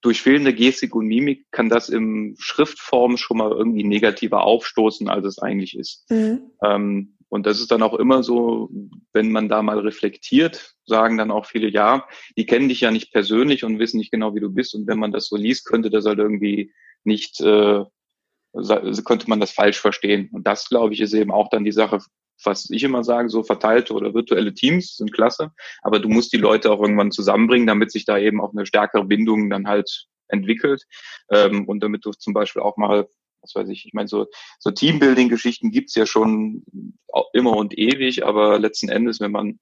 durch 0.01 0.23
fehlende 0.23 0.55
Gestik 0.55 0.95
und 0.95 1.07
Mimik 1.07 1.47
kann 1.51 1.69
das 1.69 1.89
im 1.89 2.35
Schriftform 2.39 3.17
schon 3.17 3.39
mal 3.39 3.53
irgendwie 3.53 3.85
negativer 3.85 4.43
aufstoßen, 4.43 5.09
als 5.09 5.27
es 5.27 5.39
eigentlich 5.39 5.77
ist. 5.77 6.05
Mhm. 6.11 6.51
Ähm, 6.63 7.17
und 7.29 7.45
das 7.47 7.61
ist 7.61 7.71
dann 7.71 7.83
auch 7.83 7.95
immer 7.95 8.23
so, 8.23 8.71
wenn 9.13 9.33
man 9.33 9.49
da 9.49 9.63
mal 9.63 9.81
reflektiert, 9.81 10.75
sagen 10.85 11.19
dann 11.19 11.31
auch 11.31 11.47
viele, 11.47 11.69
ja, 11.69 12.07
die 12.37 12.47
kennen 12.47 12.69
dich 12.69 12.81
ja 12.81 12.91
nicht 12.91 13.13
persönlich 13.13 13.65
und 13.65 13.79
wissen 13.79 13.99
nicht 13.99 14.13
genau, 14.13 14.35
wie 14.35 14.41
du 14.41 14.51
bist. 14.51 14.75
Und 14.75 14.87
wenn 14.87 14.99
man 14.99 15.13
das 15.13 15.27
so 15.27 15.37
liest, 15.37 15.67
könnte 15.67 15.91
das 15.91 16.07
halt 16.07 16.19
irgendwie 16.19 16.73
nicht, 17.03 17.41
äh, 17.41 17.85
könnte 19.05 19.29
man 19.29 19.41
das 19.41 19.51
falsch 19.51 19.81
verstehen. 19.81 20.31
Und 20.33 20.47
das, 20.47 20.69
glaube 20.69 20.95
ich, 20.95 21.01
ist 21.01 21.15
eben 21.15 21.33
auch 21.33 21.51
dann 21.51 21.65
die 21.65 21.73
Sache, 21.73 21.99
was 22.45 22.69
ich 22.71 22.83
immer 22.83 23.05
sage, 23.05 23.29
so 23.29 23.43
verteilte 23.43 23.95
oder 23.95 24.15
virtuelle 24.15 24.55
Teams 24.55 24.97
sind 24.97 25.13
klasse, 25.13 25.53
aber 25.83 25.99
du 25.99 26.09
musst 26.09 26.33
die 26.33 26.39
Leute 26.39 26.71
auch 26.71 26.81
irgendwann 26.81 27.11
zusammenbringen, 27.11 27.67
damit 27.67 27.91
sich 27.91 28.05
da 28.05 28.19
eben 28.19 28.41
auch 28.41 28.53
eine 28.53 28.67
stärkere 28.67 29.05
Bindung 29.05 29.51
dann 29.51 29.67
halt 29.67 30.07
entwickelt. 30.29 30.85
Ähm, 31.31 31.67
und 31.67 31.83
damit 31.83 32.05
du 32.05 32.11
zum 32.11 32.35
Beispiel 32.35 32.63
auch 32.63 32.77
mal 32.77 33.07
was 33.47 33.55
weiß 33.55 33.69
ich, 33.69 33.87
ich 33.87 33.93
meine, 33.93 34.09
so, 34.09 34.27
so 34.59 34.71
Teambuilding-Geschichten 34.71 35.71
gibt's 35.71 35.95
ja 35.95 36.07
schon 36.07 36.65
immer 37.33 37.57
und 37.57 37.79
ewig, 37.79 38.25
aber 38.25 38.59
letzten 38.59 38.89
Endes, 38.89 39.21
wenn 39.21 39.33
man, 39.33 39.61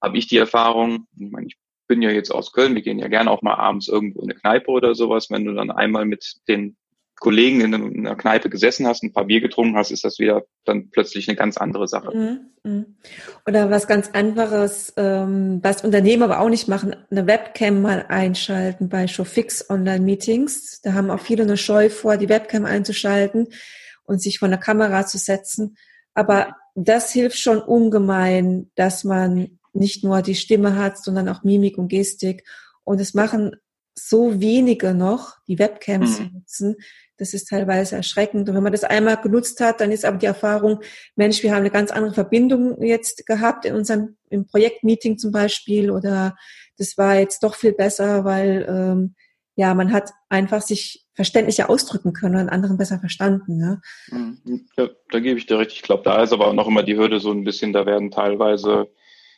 habe 0.00 0.16
ich 0.18 0.28
die 0.28 0.38
Erfahrung, 0.38 1.06
ich 1.18 1.30
meine, 1.30 1.46
ich 1.46 1.56
bin 1.88 2.02
ja 2.02 2.10
jetzt 2.10 2.30
aus 2.30 2.52
Köln, 2.52 2.74
wir 2.74 2.82
gehen 2.82 2.98
ja 2.98 3.08
gerne 3.08 3.30
auch 3.30 3.42
mal 3.42 3.54
abends 3.54 3.88
irgendwo 3.88 4.20
in 4.20 4.30
eine 4.30 4.38
Kneipe 4.38 4.70
oder 4.70 4.94
sowas, 4.94 5.30
wenn 5.30 5.44
du 5.44 5.54
dann 5.54 5.70
einmal 5.70 6.04
mit 6.04 6.36
den 6.48 6.76
Kollegen 7.18 7.60
in 7.62 7.74
einer 7.74 8.14
Kneipe 8.14 8.50
gesessen 8.50 8.86
hast, 8.86 9.02
ein 9.02 9.12
paar 9.12 9.24
Bier 9.24 9.40
getrunken 9.40 9.76
hast, 9.76 9.90
ist 9.90 10.04
das 10.04 10.18
wieder 10.18 10.44
dann 10.64 10.90
plötzlich 10.90 11.28
eine 11.28 11.36
ganz 11.36 11.56
andere 11.56 11.88
Sache. 11.88 12.14
Mhm, 12.14 12.40
mhm. 12.62 12.96
Oder 13.46 13.70
was 13.70 13.86
ganz 13.86 14.10
anderes, 14.12 14.92
ähm, 14.96 15.60
was 15.62 15.82
Unternehmen 15.82 16.24
aber 16.24 16.40
auch 16.40 16.50
nicht 16.50 16.68
machen, 16.68 16.94
eine 17.10 17.26
Webcam 17.26 17.80
mal 17.80 18.04
einschalten 18.08 18.90
bei 18.90 19.06
Showfix 19.06 19.70
Online-Meetings. 19.70 20.82
Da 20.82 20.92
haben 20.92 21.10
auch 21.10 21.20
viele 21.20 21.44
eine 21.44 21.56
Scheu 21.56 21.88
vor, 21.88 22.18
die 22.18 22.28
Webcam 22.28 22.66
einzuschalten 22.66 23.48
und 24.04 24.20
sich 24.20 24.38
vor 24.38 24.48
eine 24.48 24.58
Kamera 24.58 25.06
zu 25.06 25.16
setzen. 25.16 25.76
Aber 26.12 26.54
das 26.74 27.12
hilft 27.12 27.38
schon 27.38 27.60
ungemein, 27.60 28.70
dass 28.74 29.04
man 29.04 29.58
nicht 29.72 30.04
nur 30.04 30.20
die 30.20 30.34
Stimme 30.34 30.76
hat, 30.76 30.98
sondern 30.98 31.28
auch 31.28 31.42
Mimik 31.42 31.78
und 31.78 31.88
Gestik. 31.88 32.44
Und 32.84 33.00
es 33.00 33.14
machen 33.14 33.56
so 33.98 34.40
wenige 34.40 34.94
noch, 34.94 35.36
die 35.48 35.58
Webcams 35.58 36.20
mhm. 36.20 36.30
nutzen. 36.34 36.76
Das 37.18 37.32
ist 37.32 37.48
teilweise 37.48 37.96
erschreckend. 37.96 38.48
Und 38.48 38.54
wenn 38.54 38.62
man 38.62 38.72
das 38.72 38.84
einmal 38.84 39.16
genutzt 39.16 39.60
hat, 39.60 39.80
dann 39.80 39.90
ist 39.90 40.04
aber 40.04 40.18
die 40.18 40.26
Erfahrung, 40.26 40.80
Mensch, 41.14 41.42
wir 41.42 41.52
haben 41.52 41.60
eine 41.60 41.70
ganz 41.70 41.90
andere 41.90 42.12
Verbindung 42.12 42.82
jetzt 42.82 43.26
gehabt 43.26 43.64
in 43.64 43.74
unserem 43.74 44.16
im 44.28 44.46
Projektmeeting 44.46 45.16
zum 45.16 45.32
Beispiel 45.32 45.90
oder 45.90 46.36
das 46.76 46.98
war 46.98 47.18
jetzt 47.18 47.42
doch 47.42 47.54
viel 47.54 47.72
besser, 47.72 48.24
weil 48.24 48.66
ähm, 48.68 49.14
ja, 49.54 49.74
man 49.74 49.92
hat 49.92 50.10
einfach 50.28 50.60
sich 50.60 51.06
verständlicher 51.14 51.70
ausdrücken 51.70 52.12
können 52.12 52.36
und 52.36 52.48
anderen 52.50 52.76
besser 52.76 53.00
verstanden. 53.00 53.56
Ne? 53.56 53.80
Mhm. 54.08 54.68
Ja, 54.76 54.90
da 55.10 55.20
gebe 55.20 55.38
ich 55.38 55.46
dir 55.46 55.58
recht. 55.58 55.72
Ich 55.72 55.82
glaube, 55.82 56.02
da 56.02 56.22
ist 56.22 56.34
aber 56.34 56.48
auch 56.48 56.52
noch 56.52 56.68
immer 56.68 56.82
die 56.82 56.96
Hürde 56.96 57.20
so 57.20 57.32
ein 57.32 57.44
bisschen, 57.44 57.72
da 57.72 57.86
werden 57.86 58.10
teilweise 58.10 58.88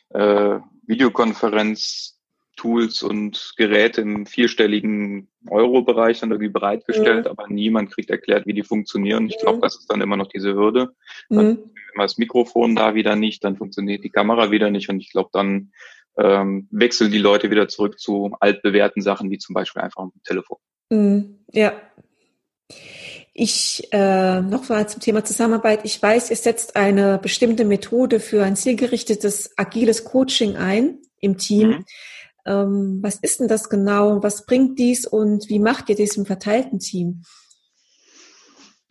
äh, 0.09 0.59
Videokonferenz 0.85 2.18
Tools 2.59 3.01
und 3.03 3.53
Geräte 3.55 4.01
im 4.01 4.25
vierstelligen 4.25 5.29
Euro-Bereich 5.47 6.19
dann 6.19 6.31
irgendwie 6.31 6.51
bereitgestellt, 6.51 7.23
mhm. 7.25 7.31
aber 7.31 7.47
niemand 7.47 7.91
kriegt 7.91 8.09
erklärt, 8.09 8.45
wie 8.45 8.53
die 8.53 8.63
funktionieren. 8.63 9.27
Ich 9.27 9.37
glaube, 9.37 9.57
mhm. 9.57 9.61
das 9.61 9.77
ist 9.77 9.89
dann 9.89 10.01
immer 10.01 10.17
noch 10.17 10.27
diese 10.27 10.53
Hürde. 10.53 10.89
Dann 11.29 11.45
mhm. 11.45 11.59
immer 11.93 12.03
das 12.03 12.17
Mikrofon 12.17 12.75
da 12.75 12.95
wieder 12.95 13.15
nicht, 13.15 13.45
dann 13.45 13.55
funktioniert 13.55 14.03
die 14.03 14.09
Kamera 14.09 14.51
wieder 14.51 14.69
nicht 14.71 14.89
und 14.89 14.99
ich 14.99 15.11
glaube, 15.11 15.29
dann 15.31 15.71
ähm, 16.17 16.67
wechseln 16.69 17.11
die 17.11 17.17
Leute 17.17 17.49
wieder 17.49 17.69
zurück 17.69 17.97
zu 17.97 18.35
altbewährten 18.41 19.01
Sachen, 19.01 19.31
wie 19.31 19.37
zum 19.37 19.53
Beispiel 19.53 19.81
einfach 19.81 20.03
ein 20.03 20.11
Telefon. 20.25 20.57
Mhm. 20.89 21.39
Ja. 21.53 21.73
Ich 23.33 23.87
äh, 23.93 24.41
noch 24.41 24.67
mal 24.67 24.89
zum 24.89 24.99
Thema 24.99 25.23
Zusammenarbeit. 25.23 25.85
Ich 25.85 26.01
weiß, 26.01 26.29
ihr 26.29 26.35
setzt 26.35 26.75
eine 26.75 27.19
bestimmte 27.19 27.63
Methode 27.63 28.19
für 28.19 28.43
ein 28.43 28.57
zielgerichtetes 28.57 29.57
agiles 29.57 30.03
Coaching 30.03 30.57
ein 30.57 30.97
im 31.21 31.37
Team. 31.37 31.85
Ähm, 32.49 32.99
was 33.01 33.19
ist 33.19 33.39
denn 33.39 33.47
das 33.47 33.69
genau? 33.69 34.23
Was 34.23 34.45
bringt 34.45 34.79
dies 34.79 35.05
und 35.05 35.47
wie 35.49 35.59
macht 35.59 35.87
ihr 35.89 35.95
dies 35.95 36.17
im 36.17 36.25
verteilten 36.25 36.79
Team? 36.79 37.21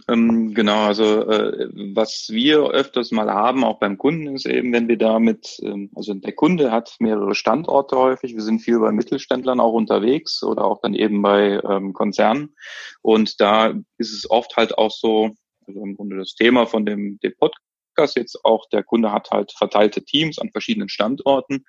Ähm, 0.08 0.54
genau, 0.54 0.86
also 0.86 1.28
äh, 1.28 1.68
was 1.94 2.28
wir 2.30 2.70
öfters 2.70 3.10
mal 3.10 3.30
haben, 3.30 3.62
auch 3.62 3.78
beim 3.78 3.98
Kunden, 3.98 4.34
ist 4.34 4.46
eben, 4.46 4.72
wenn 4.72 4.88
wir 4.88 4.96
damit, 4.96 5.58
ähm, 5.62 5.90
also 5.94 6.14
der 6.14 6.32
Kunde 6.32 6.70
hat 6.70 6.96
mehrere 6.98 7.34
Standorte 7.34 7.96
häufig, 7.96 8.34
wir 8.34 8.42
sind 8.42 8.60
viel 8.60 8.78
bei 8.78 8.90
Mittelständlern 8.90 9.60
auch 9.60 9.74
unterwegs 9.74 10.42
oder 10.42 10.64
auch 10.64 10.80
dann 10.80 10.94
eben 10.94 11.20
bei 11.20 11.60
ähm, 11.62 11.92
Konzernen. 11.92 12.54
Und 13.02 13.40
da 13.40 13.74
ist 13.98 14.14
es 14.14 14.30
oft 14.30 14.56
halt 14.56 14.78
auch 14.78 14.92
so, 14.92 15.32
also 15.66 15.80
im 15.82 15.94
Grunde 15.94 16.16
das 16.16 16.34
Thema 16.34 16.66
von 16.66 16.86
dem, 16.86 17.18
dem 17.18 17.34
Podcast 17.36 18.16
jetzt 18.16 18.42
auch, 18.44 18.66
der 18.70 18.84
Kunde 18.84 19.12
hat 19.12 19.30
halt 19.30 19.52
verteilte 19.52 20.02
Teams 20.04 20.38
an 20.38 20.50
verschiedenen 20.50 20.88
Standorten 20.88 21.64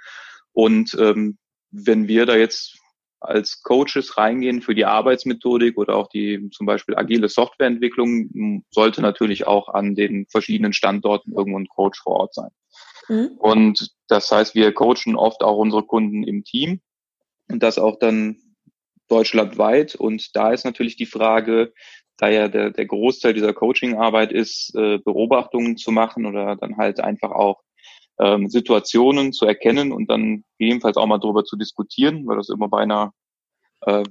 und 0.53 0.96
ähm, 0.98 1.38
wenn 1.71 2.07
wir 2.07 2.25
da 2.25 2.35
jetzt 2.35 2.79
als 3.21 3.61
Coaches 3.63 4.17
reingehen 4.17 4.61
für 4.61 4.75
die 4.75 4.85
Arbeitsmethodik 4.85 5.77
oder 5.77 5.95
auch 5.95 6.07
die 6.07 6.49
zum 6.51 6.65
Beispiel 6.65 6.95
agile 6.95 7.27
Softwareentwicklung, 7.27 8.63
sollte 8.71 9.01
natürlich 9.01 9.45
auch 9.45 9.69
an 9.69 9.95
den 9.95 10.25
verschiedenen 10.27 10.73
Standorten 10.73 11.33
irgendwo 11.33 11.59
ein 11.59 11.67
Coach 11.67 12.01
vor 12.01 12.15
Ort 12.15 12.33
sein. 12.33 12.51
Mhm. 13.09 13.31
Und 13.39 13.91
das 14.07 14.31
heißt, 14.31 14.55
wir 14.55 14.73
coachen 14.73 15.15
oft 15.15 15.43
auch 15.43 15.57
unsere 15.57 15.83
Kunden 15.83 16.23
im 16.23 16.43
Team 16.43 16.81
und 17.49 17.61
das 17.61 17.77
auch 17.77 17.99
dann 17.99 18.38
deutschlandweit. 19.09 19.95
Und 19.95 20.35
da 20.35 20.51
ist 20.51 20.63
natürlich 20.63 20.95
die 20.95 21.05
Frage, 21.05 21.73
da 22.17 22.29
ja 22.29 22.47
der, 22.47 22.71
der 22.71 22.85
Großteil 22.85 23.33
dieser 23.33 23.53
Coachingarbeit 23.53 24.31
ist, 24.31 24.75
äh, 24.75 24.99
Beobachtungen 24.99 25.77
zu 25.77 25.91
machen 25.91 26.25
oder 26.25 26.55
dann 26.55 26.77
halt 26.77 26.99
einfach 26.99 27.31
auch 27.31 27.61
ähm, 28.19 28.49
Situationen 28.49 29.33
zu 29.33 29.45
erkennen 29.45 29.91
und 29.91 30.09
dann 30.09 30.43
gegebenenfalls 30.57 30.97
auch 30.97 31.05
mal 31.05 31.19
darüber 31.19 31.43
zu 31.43 31.55
diskutieren, 31.55 32.27
weil 32.27 32.38
das 32.38 32.49
immer 32.49 32.67
bei 32.67 32.81
einer 32.81 33.13
äh, 33.81 34.03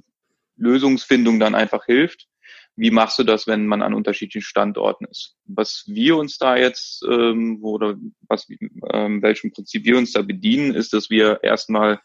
Lösungsfindung 0.57 1.39
dann 1.39 1.55
einfach 1.55 1.85
hilft. 1.85 2.27
Wie 2.75 2.91
machst 2.91 3.19
du 3.19 3.23
das, 3.23 3.45
wenn 3.45 3.67
man 3.67 3.81
an 3.81 3.93
unterschiedlichen 3.93 4.45
Standorten 4.45 5.05
ist? 5.05 5.35
Was 5.45 5.83
wir 5.87 6.17
uns 6.17 6.37
da 6.37 6.55
jetzt 6.55 7.03
ähm, 7.09 7.59
oder 7.61 7.95
was 8.27 8.47
ähm, 8.91 9.21
welchem 9.21 9.51
Prinzip 9.51 9.85
wir 9.85 9.97
uns 9.97 10.13
da 10.13 10.21
bedienen, 10.21 10.73
ist, 10.73 10.93
dass 10.93 11.09
wir 11.09 11.43
erstmal 11.43 11.99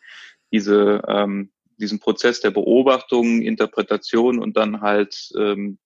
diese 0.51 1.03
ähm, 1.07 1.53
diesen 1.79 1.99
Prozess 1.99 2.41
der 2.41 2.51
Beobachtung, 2.51 3.43
Interpretation 3.43 4.39
und 4.39 4.57
dann 4.57 4.81
halt 4.81 5.31
ähm, 5.37 5.79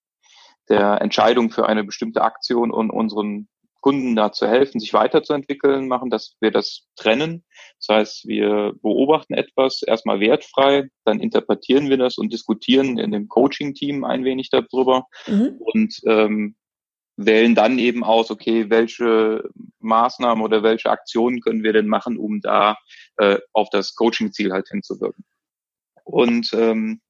der 0.68 1.00
Entscheidung 1.00 1.50
für 1.50 1.66
eine 1.66 1.84
bestimmte 1.84 2.22
Aktion 2.22 2.70
und 2.70 2.90
unseren 2.90 3.48
Kunden 3.88 4.16
da 4.16 4.32
zu 4.32 4.46
helfen, 4.46 4.80
sich 4.80 4.92
weiterzuentwickeln, 4.92 5.88
machen, 5.88 6.10
dass 6.10 6.36
wir 6.40 6.50
das 6.50 6.86
trennen. 6.94 7.42
Das 7.78 7.96
heißt, 7.96 8.28
wir 8.28 8.74
beobachten 8.82 9.32
etwas 9.32 9.82
erstmal 9.82 10.20
wertfrei, 10.20 10.90
dann 11.06 11.20
interpretieren 11.20 11.88
wir 11.88 11.96
das 11.96 12.18
und 12.18 12.30
diskutieren 12.30 12.98
in 12.98 13.12
dem 13.12 13.28
Coaching-Team 13.28 14.04
ein 14.04 14.24
wenig 14.24 14.50
darüber 14.50 15.06
mhm. 15.26 15.56
und 15.60 15.94
ähm, 16.04 16.54
wählen 17.16 17.54
dann 17.54 17.78
eben 17.78 18.04
aus, 18.04 18.30
okay, 18.30 18.68
welche 18.68 19.48
Maßnahmen 19.78 20.44
oder 20.44 20.62
welche 20.62 20.90
Aktionen 20.90 21.40
können 21.40 21.62
wir 21.62 21.72
denn 21.72 21.88
machen, 21.88 22.18
um 22.18 22.42
da 22.42 22.76
äh, 23.16 23.38
auf 23.54 23.70
das 23.70 23.94
Coaching-Ziel 23.94 24.52
halt 24.52 24.68
hinzuwirken. 24.68 25.24
Und 26.04 26.50
ähm, 26.52 27.00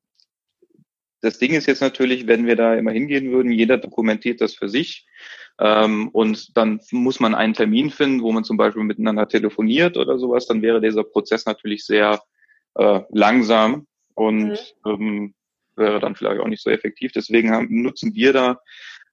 das 1.23 1.41
Ding 1.41 1.55
ist 1.55 1.67
jetzt 1.67 1.81
natürlich, 1.81 2.29
wenn 2.29 2.47
wir 2.47 2.55
da 2.55 2.75
immer 2.75 2.93
hingehen 2.93 3.33
würden, 3.33 3.51
jeder 3.51 3.79
dokumentiert 3.79 4.41
das 4.41 4.55
für 4.55 4.69
sich. 4.69 5.09
Ähm, 5.61 6.09
und 6.09 6.57
dann 6.57 6.81
muss 6.93 7.21
man 7.21 7.35
einen 7.35 7.55
Termin 7.55 7.91
finden, 7.91 8.23
wo 8.23 8.33
man 8.33 8.45
zum 8.45 8.57
Beispiel 8.57 8.85
miteinander 8.85 9.27
telefoniert 9.29 9.97
oder 9.97 10.19
sowas. 10.19 10.47
Dann 10.47 10.63
wäre 10.63 10.81
dieser 10.81 11.05
Prozess 11.05 11.47
natürlich 11.47 11.85
sehr 11.85 12.23
äh, 12.75 13.01
langsam 13.11 13.87
und 14.15 14.75
mhm. 14.85 14.91
ähm, 14.91 15.35
wäre 15.77 16.01
dann 16.01 16.15
vielleicht 16.15 16.41
auch 16.41 16.49
nicht 16.49 16.63
so 16.63 16.71
effektiv. 16.71 17.13
Deswegen 17.13 17.51
haben, 17.51 17.83
nutzen 17.83 18.15
wir 18.15 18.33
da 18.33 18.61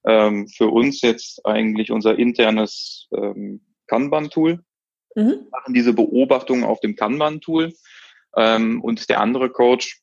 ähm, 0.04 0.48
für 0.48 0.68
uns 0.68 1.02
jetzt 1.02 1.44
eigentlich 1.44 1.90
unser 1.90 2.18
internes 2.18 3.08
ähm, 3.12 3.60
Kanban-Tool, 3.88 4.60
mhm. 5.14 5.46
machen 5.50 5.74
diese 5.74 5.92
Beobachtungen 5.92 6.64
auf 6.64 6.80
dem 6.80 6.94
Kanban-Tool. 6.96 7.72
Ähm, 8.36 8.80
und 8.82 9.08
der 9.08 9.20
andere 9.20 9.50
Coach 9.50 10.00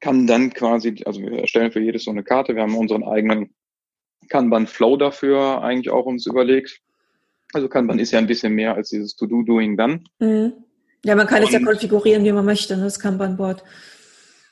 kann 0.00 0.26
dann 0.26 0.52
quasi, 0.52 1.02
also 1.04 1.20
wir 1.20 1.40
erstellen 1.40 1.72
für 1.72 1.80
jedes 1.80 2.04
so 2.04 2.10
eine 2.10 2.24
Karte, 2.24 2.54
wir 2.54 2.62
haben 2.62 2.76
unseren 2.76 3.04
eigenen 3.04 3.54
Kanban 4.28 4.66
Flow 4.66 4.96
dafür 4.96 5.62
eigentlich 5.62 5.90
auch 5.90 6.06
uns 6.06 6.26
überlegt. 6.26 6.80
Also 7.52 7.68
Kanban 7.68 7.98
ist 7.98 8.12
ja 8.12 8.18
ein 8.18 8.26
bisschen 8.26 8.54
mehr 8.54 8.74
als 8.74 8.90
dieses 8.90 9.16
To-Do, 9.16 9.42
Doing, 9.42 9.76
Dann. 9.76 10.04
Mhm. 10.18 10.52
Ja, 11.04 11.14
man 11.14 11.26
kann 11.26 11.42
Und, 11.42 11.48
es 11.48 11.52
ja 11.52 11.60
konfigurieren, 11.60 12.24
wie 12.24 12.32
man 12.32 12.44
möchte, 12.44 12.76
ne, 12.76 12.84
das 12.84 12.98
Kanban-Board. 12.98 13.62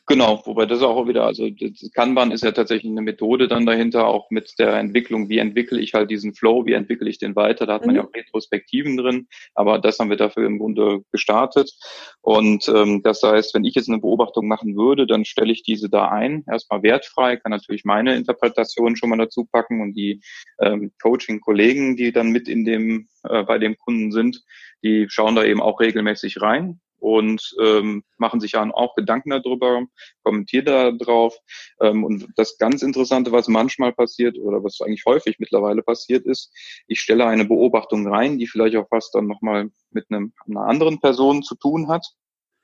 Genau, 0.06 0.42
wobei 0.44 0.66
das 0.66 0.82
auch 0.82 1.08
wieder, 1.08 1.24
also 1.24 1.48
das 1.48 1.90
Kanban 1.94 2.30
ist 2.30 2.44
ja 2.44 2.52
tatsächlich 2.52 2.92
eine 2.92 3.00
Methode 3.00 3.48
dann 3.48 3.64
dahinter, 3.64 4.06
auch 4.06 4.30
mit 4.30 4.52
der 4.58 4.74
Entwicklung, 4.74 5.30
wie 5.30 5.38
entwickle 5.38 5.80
ich 5.80 5.94
halt 5.94 6.10
diesen 6.10 6.34
Flow, 6.34 6.66
wie 6.66 6.74
entwickle 6.74 7.08
ich 7.08 7.16
den 7.18 7.34
weiter, 7.36 7.64
da 7.64 7.74
hat 7.74 7.86
man 7.86 7.94
mhm. 7.94 8.02
ja 8.02 8.06
auch 8.06 8.14
Retrospektiven 8.14 8.98
drin, 8.98 9.28
aber 9.54 9.78
das 9.78 9.98
haben 9.98 10.10
wir 10.10 10.18
dafür 10.18 10.44
im 10.44 10.58
Grunde 10.58 11.00
gestartet. 11.10 11.72
Und 12.20 12.68
ähm, 12.68 13.02
das 13.02 13.22
heißt, 13.22 13.54
wenn 13.54 13.64
ich 13.64 13.74
jetzt 13.76 13.88
eine 13.88 13.98
Beobachtung 13.98 14.46
machen 14.46 14.76
würde, 14.76 15.06
dann 15.06 15.24
stelle 15.24 15.52
ich 15.52 15.62
diese 15.62 15.88
da 15.88 16.08
ein, 16.08 16.44
erstmal 16.50 16.82
wertfrei, 16.82 17.36
kann 17.36 17.50
natürlich 17.50 17.86
meine 17.86 18.14
Interpretation 18.14 18.96
schon 18.96 19.08
mal 19.08 19.16
dazu 19.16 19.46
packen 19.50 19.80
und 19.80 19.94
die 19.94 20.20
ähm, 20.60 20.92
Coaching-Kollegen, 21.00 21.96
die 21.96 22.12
dann 22.12 22.28
mit 22.28 22.46
in 22.46 22.66
dem, 22.66 23.08
äh, 23.22 23.42
bei 23.42 23.58
dem 23.58 23.78
Kunden 23.78 24.12
sind, 24.12 24.42
die 24.82 25.06
schauen 25.08 25.34
da 25.34 25.44
eben 25.44 25.62
auch 25.62 25.80
regelmäßig 25.80 26.42
rein 26.42 26.80
und 27.04 27.54
ähm, 27.60 28.02
machen 28.16 28.40
sich 28.40 28.52
ja 28.52 28.66
auch 28.72 28.94
Gedanken 28.94 29.28
darüber, 29.28 29.82
kommentieren 30.22 30.64
da 30.64 30.90
drauf. 30.90 31.36
Ähm, 31.78 32.02
und 32.02 32.26
das 32.36 32.56
ganz 32.56 32.82
Interessante, 32.82 33.30
was 33.30 33.46
manchmal 33.46 33.92
passiert 33.92 34.38
oder 34.38 34.64
was 34.64 34.80
eigentlich 34.80 35.04
häufig 35.04 35.38
mittlerweile 35.38 35.82
passiert 35.82 36.24
ist, 36.24 36.50
ich 36.86 37.00
stelle 37.00 37.26
eine 37.26 37.44
Beobachtung 37.44 38.08
rein, 38.08 38.38
die 38.38 38.46
vielleicht 38.46 38.76
auch 38.76 38.88
fast 38.88 39.14
dann 39.14 39.26
nochmal 39.26 39.68
mit 39.90 40.06
einem, 40.08 40.32
einer 40.48 40.62
anderen 40.62 40.98
Person 40.98 41.42
zu 41.42 41.56
tun 41.56 41.88
hat. 41.88 42.06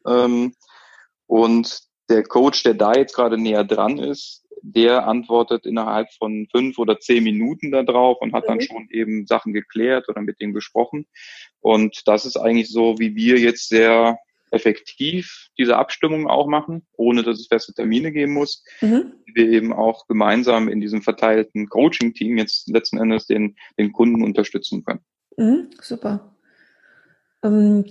Ähm, 0.07 0.55
und 1.27 1.83
der 2.09 2.23
Coach, 2.23 2.63
der 2.63 2.75
da 2.75 2.95
jetzt 2.95 3.15
gerade 3.15 3.37
näher 3.37 3.65
dran 3.65 3.99
ist, 3.99 4.47
der 4.63 5.07
antwortet 5.07 5.67
innerhalb 5.67 6.11
von 6.15 6.49
fünf 6.51 6.79
oder 6.79 6.99
zehn 6.99 7.25
Minuten 7.25 7.73
darauf 7.73 8.23
und 8.23 8.33
hat 8.33 8.49
dann 8.49 8.57
mhm. 8.57 8.63
schon 8.63 8.89
eben 8.91 9.27
Sachen 9.27 9.53
geklärt 9.53 10.09
oder 10.09 10.23
mit 10.23 10.41
dem 10.41 10.55
gesprochen. 10.55 11.07
Und 11.61 12.03
das 12.07 12.25
ist 12.25 12.39
eigentlich 12.39 12.71
so, 12.71 12.99
wie 12.99 13.15
wir 13.15 13.39
jetzt 13.39 13.69
sehr 13.69 14.19
effektiv 14.51 15.49
diese 15.59 15.77
Abstimmung 15.77 16.29
auch 16.29 16.47
machen, 16.47 16.87
ohne 16.97 17.23
dass 17.23 17.39
es 17.39 17.47
feste 17.47 17.73
Termine 17.73 18.13
geben 18.13 18.33
muss. 18.33 18.65
Mhm. 18.81 19.15
Wir 19.33 19.49
eben 19.49 19.73
auch 19.73 20.07
gemeinsam 20.07 20.69
in 20.69 20.81
diesem 20.81 21.03
verteilten 21.03 21.69
Coaching-Team 21.69 22.37
jetzt 22.39 22.69
letzten 22.69 22.99
Endes 22.99 23.27
den, 23.27 23.57
den 23.79 23.93
Kunden 23.93 24.23
unterstützen 24.23 24.85
können. 24.85 25.01
Mhm, 25.37 25.71
super. 25.81 26.35
Ähm, 27.43 27.85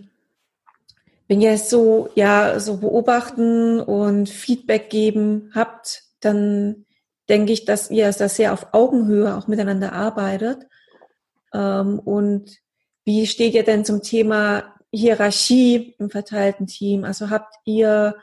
wenn 1.28 1.42
ihr 1.42 1.52
es 1.52 1.70
so, 1.70 2.10
ja, 2.16 2.60
so 2.60 2.78
beobachten 2.78 3.80
und 3.80 4.30
Feedback 4.30 4.90
geben 4.90 5.52
habt, 5.54 6.04
dann 6.22 6.86
denke 7.30 7.54
ich, 7.54 7.66
dass 7.66 7.92
ihr 7.92 8.12
das 8.12 8.36
sehr 8.36 8.52
auf 8.52 8.74
Augenhöhe 8.74 9.36
auch 9.38 9.48
miteinander 9.48 9.94
arbeitet. 9.94 10.66
Ähm, 11.54 12.00
und 12.00 12.58
wie 13.06 13.28
steht 13.28 13.54
ihr 13.54 13.64
denn 13.64 13.86
zum 13.86 14.02
Thema 14.02 14.79
Hierarchie 14.92 15.96
im 16.00 16.10
verteilten 16.10 16.68
Team? 16.68 17.04
Also 17.04 17.30
habt 17.30 17.54
ihr 17.66 18.16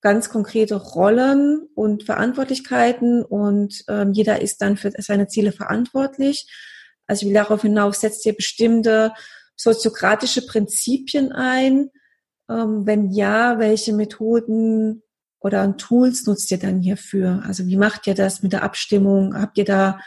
ganz 0.00 0.30
konkrete 0.30 0.76
Rollen 0.76 1.68
und 1.74 2.04
Verantwortlichkeiten 2.04 3.22
und 3.24 3.84
ähm, 3.88 4.12
jeder 4.12 4.40
ist 4.40 4.62
dann 4.62 4.76
für 4.76 4.92
seine 4.98 5.28
Ziele 5.28 5.52
verantwortlich. 5.52 6.46
Also 7.06 7.26
wie 7.26 7.32
darauf 7.32 7.62
hinaus 7.62 8.00
setzt 8.00 8.24
ihr 8.24 8.34
bestimmte 8.34 9.12
soziokratische 9.56 10.46
Prinzipien 10.46 11.32
ein? 11.32 11.90
Ähm, 12.48 12.86
wenn 12.86 13.10
ja, 13.10 13.58
welche 13.58 13.92
Methoden 13.92 15.02
oder 15.40 15.76
Tools 15.76 16.26
nutzt 16.26 16.50
ihr 16.50 16.58
dann 16.58 16.80
hierfür? 16.80 17.42
Also 17.46 17.66
wie 17.66 17.76
macht 17.76 18.06
ihr 18.06 18.14
das 18.14 18.42
mit 18.42 18.52
der 18.52 18.62
Abstimmung? 18.62 19.34
Habt 19.34 19.58
ihr 19.58 19.64
da 19.64 20.00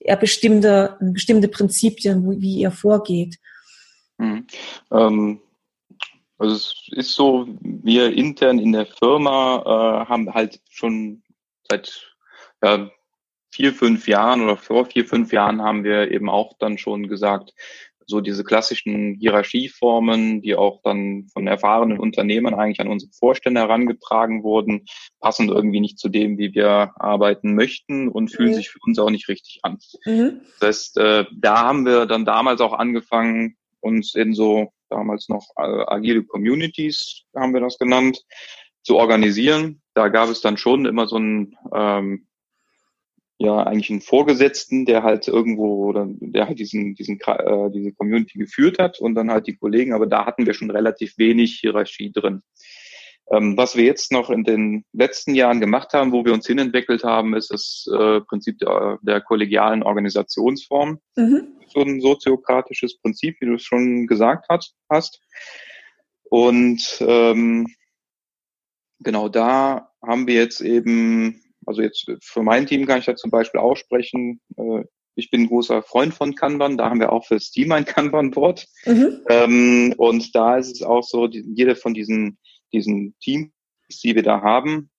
eher 0.00 0.16
bestimmte, 0.16 0.96
bestimmte 1.00 1.48
Prinzipien, 1.48 2.40
wie 2.40 2.60
ihr 2.60 2.70
vorgeht? 2.70 3.36
Mhm. 4.18 4.46
Ähm, 4.90 5.40
also 6.40 6.54
es 6.54 6.74
ist 6.90 7.14
so, 7.14 7.46
wir 7.60 8.12
intern 8.16 8.58
in 8.58 8.72
der 8.72 8.86
Firma 8.86 9.62
äh, 10.04 10.08
haben 10.08 10.32
halt 10.32 10.60
schon 10.70 11.22
seit 11.68 12.16
ja, 12.62 12.90
vier, 13.50 13.74
fünf 13.74 14.08
Jahren 14.08 14.42
oder 14.42 14.56
vor 14.56 14.86
vier, 14.86 15.06
fünf 15.06 15.32
Jahren 15.32 15.62
haben 15.62 15.84
wir 15.84 16.10
eben 16.10 16.30
auch 16.30 16.54
dann 16.58 16.78
schon 16.78 17.08
gesagt, 17.08 17.52
so 18.06 18.20
diese 18.20 18.42
klassischen 18.42 19.14
Hierarchieformen, 19.14 20.42
die 20.42 20.56
auch 20.56 20.80
dann 20.82 21.28
von 21.32 21.46
erfahrenen 21.46 21.98
Unternehmern 21.98 22.54
eigentlich 22.54 22.80
an 22.80 22.88
unsere 22.88 23.12
Vorstände 23.12 23.60
herangetragen 23.60 24.42
wurden, 24.42 24.86
passen 25.20 25.48
irgendwie 25.48 25.80
nicht 25.80 25.98
zu 25.98 26.08
dem, 26.08 26.36
wie 26.36 26.54
wir 26.54 26.92
arbeiten 26.96 27.54
möchten 27.54 28.08
und 28.08 28.28
fühlen 28.28 28.50
mhm. 28.50 28.54
sich 28.54 28.70
für 28.70 28.80
uns 28.84 28.98
auch 28.98 29.10
nicht 29.10 29.28
richtig 29.28 29.60
an. 29.62 29.78
Mhm. 30.04 30.40
Das 30.58 30.68
heißt, 30.68 30.98
äh, 30.98 31.24
da 31.32 31.58
haben 31.58 31.86
wir 31.86 32.06
dann 32.06 32.24
damals 32.24 32.60
auch 32.60 32.72
angefangen, 32.72 33.56
uns 33.80 34.14
in 34.14 34.34
so 34.34 34.72
damals 34.90 35.28
noch 35.28 35.46
äh, 35.56 35.84
agile 35.86 36.24
Communities, 36.24 37.22
haben 37.34 37.54
wir 37.54 37.60
das 37.60 37.78
genannt, 37.78 38.22
zu 38.82 38.96
organisieren. 38.96 39.82
Da 39.94 40.08
gab 40.08 40.28
es 40.28 40.40
dann 40.40 40.56
schon 40.56 40.86
immer 40.86 41.06
so 41.06 41.18
ein 41.18 41.56
ähm, 41.74 42.26
ja 43.38 43.62
eigentlich 43.62 43.90
einen 43.90 44.02
Vorgesetzten, 44.02 44.84
der 44.84 45.02
halt 45.02 45.26
irgendwo 45.26 45.86
oder 45.86 46.06
der 46.08 46.46
halt 46.46 46.58
diesen 46.58 46.94
diesen 46.94 47.18
äh, 47.20 47.70
diese 47.70 47.92
Community 47.92 48.38
geführt 48.38 48.78
hat 48.78 49.00
und 49.00 49.14
dann 49.14 49.30
halt 49.30 49.46
die 49.46 49.56
Kollegen, 49.56 49.94
aber 49.94 50.06
da 50.06 50.26
hatten 50.26 50.46
wir 50.46 50.54
schon 50.54 50.70
relativ 50.70 51.16
wenig 51.16 51.58
Hierarchie 51.60 52.12
drin. 52.12 52.42
Ähm, 53.30 53.56
was 53.56 53.76
wir 53.76 53.84
jetzt 53.84 54.12
noch 54.12 54.28
in 54.28 54.44
den 54.44 54.84
letzten 54.92 55.34
Jahren 55.34 55.60
gemacht 55.60 55.94
haben, 55.94 56.12
wo 56.12 56.24
wir 56.24 56.34
uns 56.34 56.46
hinentwickelt 56.46 57.04
haben, 57.04 57.34
ist 57.34 57.50
das 57.50 57.86
äh, 57.92 58.20
Prinzip 58.22 58.58
der, 58.58 58.98
der 59.02 59.20
kollegialen 59.20 59.84
Organisationsform. 59.84 60.98
Mhm. 61.16 61.59
So 61.72 61.80
ein 61.80 62.00
soziokratisches 62.00 62.98
Prinzip, 62.98 63.36
wie 63.40 63.46
du 63.46 63.54
es 63.54 63.62
schon 63.62 64.06
gesagt 64.06 64.46
hast. 64.48 64.74
hast. 64.88 65.20
Und 66.24 66.98
ähm, 67.00 67.66
genau 69.00 69.28
da 69.28 69.90
haben 70.02 70.26
wir 70.26 70.34
jetzt 70.34 70.60
eben 70.60 71.42
also 71.66 71.82
jetzt 71.82 72.10
für 72.20 72.42
mein 72.42 72.66
Team 72.66 72.86
kann 72.86 72.98
ich 72.98 73.06
da 73.06 73.16
zum 73.16 73.30
Beispiel 73.30 73.60
aussprechen. 73.60 74.40
Äh, 74.56 74.84
ich 75.14 75.30
bin 75.30 75.42
ein 75.42 75.48
großer 75.48 75.82
Freund 75.82 76.14
von 76.14 76.34
Kanban. 76.34 76.78
Da 76.78 76.88
haben 76.90 77.00
wir 77.00 77.12
auch 77.12 77.26
fürs 77.26 77.50
Team 77.50 77.72
ein 77.72 77.84
Kanban-Board. 77.84 78.66
Mhm. 78.86 79.20
Ähm, 79.28 79.94
und 79.96 80.34
da 80.34 80.56
ist 80.56 80.72
es 80.72 80.82
auch 80.82 81.02
so, 81.02 81.26
die, 81.26 81.44
jede 81.54 81.76
von 81.76 81.94
diesen, 81.94 82.38
diesen 82.72 83.14
Teams, 83.20 83.50
die 84.02 84.14
wir 84.14 84.22
da 84.22 84.40
haben, 84.40 84.89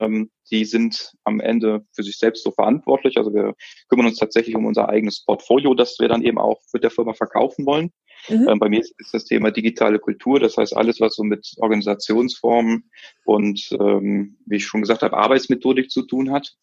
ähm, 0.00 0.30
die 0.50 0.64
sind 0.64 1.12
am 1.24 1.40
Ende 1.40 1.84
für 1.92 2.02
sich 2.02 2.18
selbst 2.18 2.44
so 2.44 2.50
verantwortlich. 2.50 3.16
Also 3.16 3.34
wir 3.34 3.54
kümmern 3.88 4.06
uns 4.06 4.18
tatsächlich 4.18 4.56
um 4.56 4.66
unser 4.66 4.88
eigenes 4.88 5.24
Portfolio, 5.24 5.74
das 5.74 5.98
wir 5.98 6.08
dann 6.08 6.22
eben 6.22 6.38
auch 6.38 6.60
für 6.70 6.80
der 6.80 6.90
Firma 6.90 7.14
verkaufen 7.14 7.66
wollen. 7.66 7.92
Mhm. 8.28 8.48
Ähm, 8.48 8.58
bei 8.58 8.68
mir 8.68 8.80
ist, 8.80 8.94
ist, 8.98 9.14
das 9.14 9.24
Thema 9.24 9.50
digitale 9.50 9.98
Kultur, 9.98 10.40
das 10.40 10.56
heißt 10.56 10.76
alles, 10.76 11.00
was 11.00 11.14
so 11.14 11.22
mit 11.22 11.46
Organisationsformen 11.58 12.90
und, 13.24 13.68
ähm, 13.78 14.36
wie 14.46 14.56
ich 14.56 14.66
schon 14.66 14.80
gesagt 14.80 15.02
habe, 15.02 15.16
Arbeitsmethodik 15.16 15.90
zu 15.90 16.02
tun 16.02 16.32
hat. 16.32 16.54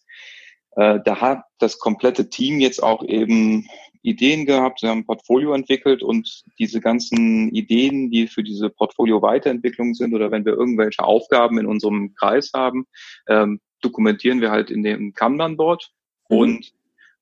Äh, 0.75 0.99
da 1.05 1.21
hat 1.21 1.43
das 1.59 1.79
komplette 1.79 2.29
Team 2.29 2.59
jetzt 2.59 2.81
auch 2.81 3.03
eben 3.03 3.67
Ideen 4.03 4.45
gehabt, 4.45 4.81
sie 4.81 4.87
haben 4.87 4.99
ein 4.99 5.05
Portfolio 5.05 5.53
entwickelt 5.53 6.03
und 6.03 6.43
diese 6.59 6.81
ganzen 6.81 7.49
Ideen, 7.49 8.11
die 8.11 8.27
für 8.27 8.43
diese 8.43 8.69
Portfolio-Weiterentwicklung 8.69 9.93
sind 9.93 10.13
oder 10.13 10.29
wenn 10.29 10.45
wir 10.45 10.53
irgendwelche 10.53 11.03
Aufgaben 11.03 11.57
in 11.57 11.65
unserem 11.65 12.13
Kreis 12.13 12.51
haben, 12.53 12.85
ähm, 13.27 13.61
dokumentieren 13.81 14.41
wir 14.41 14.51
halt 14.51 14.69
in 14.69 14.83
dem 14.83 15.13
Kanban-Board 15.13 15.89
mhm. 16.29 16.37
und 16.37 16.73